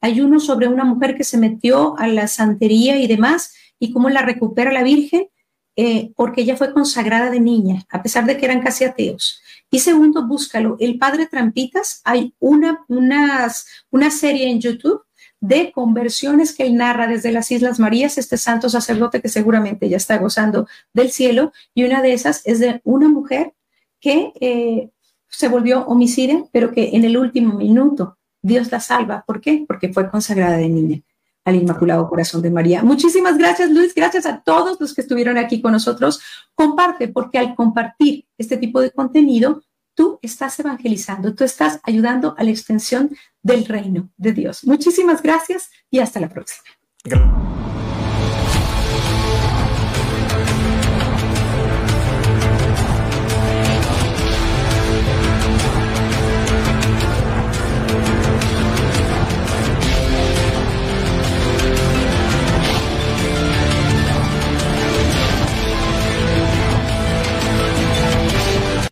[0.00, 4.08] hay uno sobre una mujer que se metió a la santería y demás y cómo
[4.08, 5.28] la recupera la Virgen,
[5.76, 9.41] eh, porque ella fue consagrada de niña, a pesar de que eran casi ateos.
[9.74, 10.76] Y segundo, búscalo.
[10.80, 15.00] El Padre Trampitas, hay una, unas, una serie en YouTube
[15.40, 19.96] de conversiones que él narra desde las Islas Marías, este santo sacerdote que seguramente ya
[19.96, 23.54] está gozando del cielo, y una de esas es de una mujer
[23.98, 24.90] que eh,
[25.28, 29.24] se volvió homicida, pero que en el último minuto Dios la salva.
[29.26, 29.64] ¿Por qué?
[29.66, 31.02] Porque fue consagrada de niña
[31.44, 32.82] al Inmaculado Corazón de María.
[32.82, 33.94] Muchísimas gracias, Luis.
[33.94, 36.20] Gracias a todos los que estuvieron aquí con nosotros.
[36.54, 39.62] Comparte, porque al compartir este tipo de contenido,
[39.94, 43.10] tú estás evangelizando, tú estás ayudando a la extensión
[43.42, 44.64] del reino de Dios.
[44.64, 46.64] Muchísimas gracias y hasta la próxima.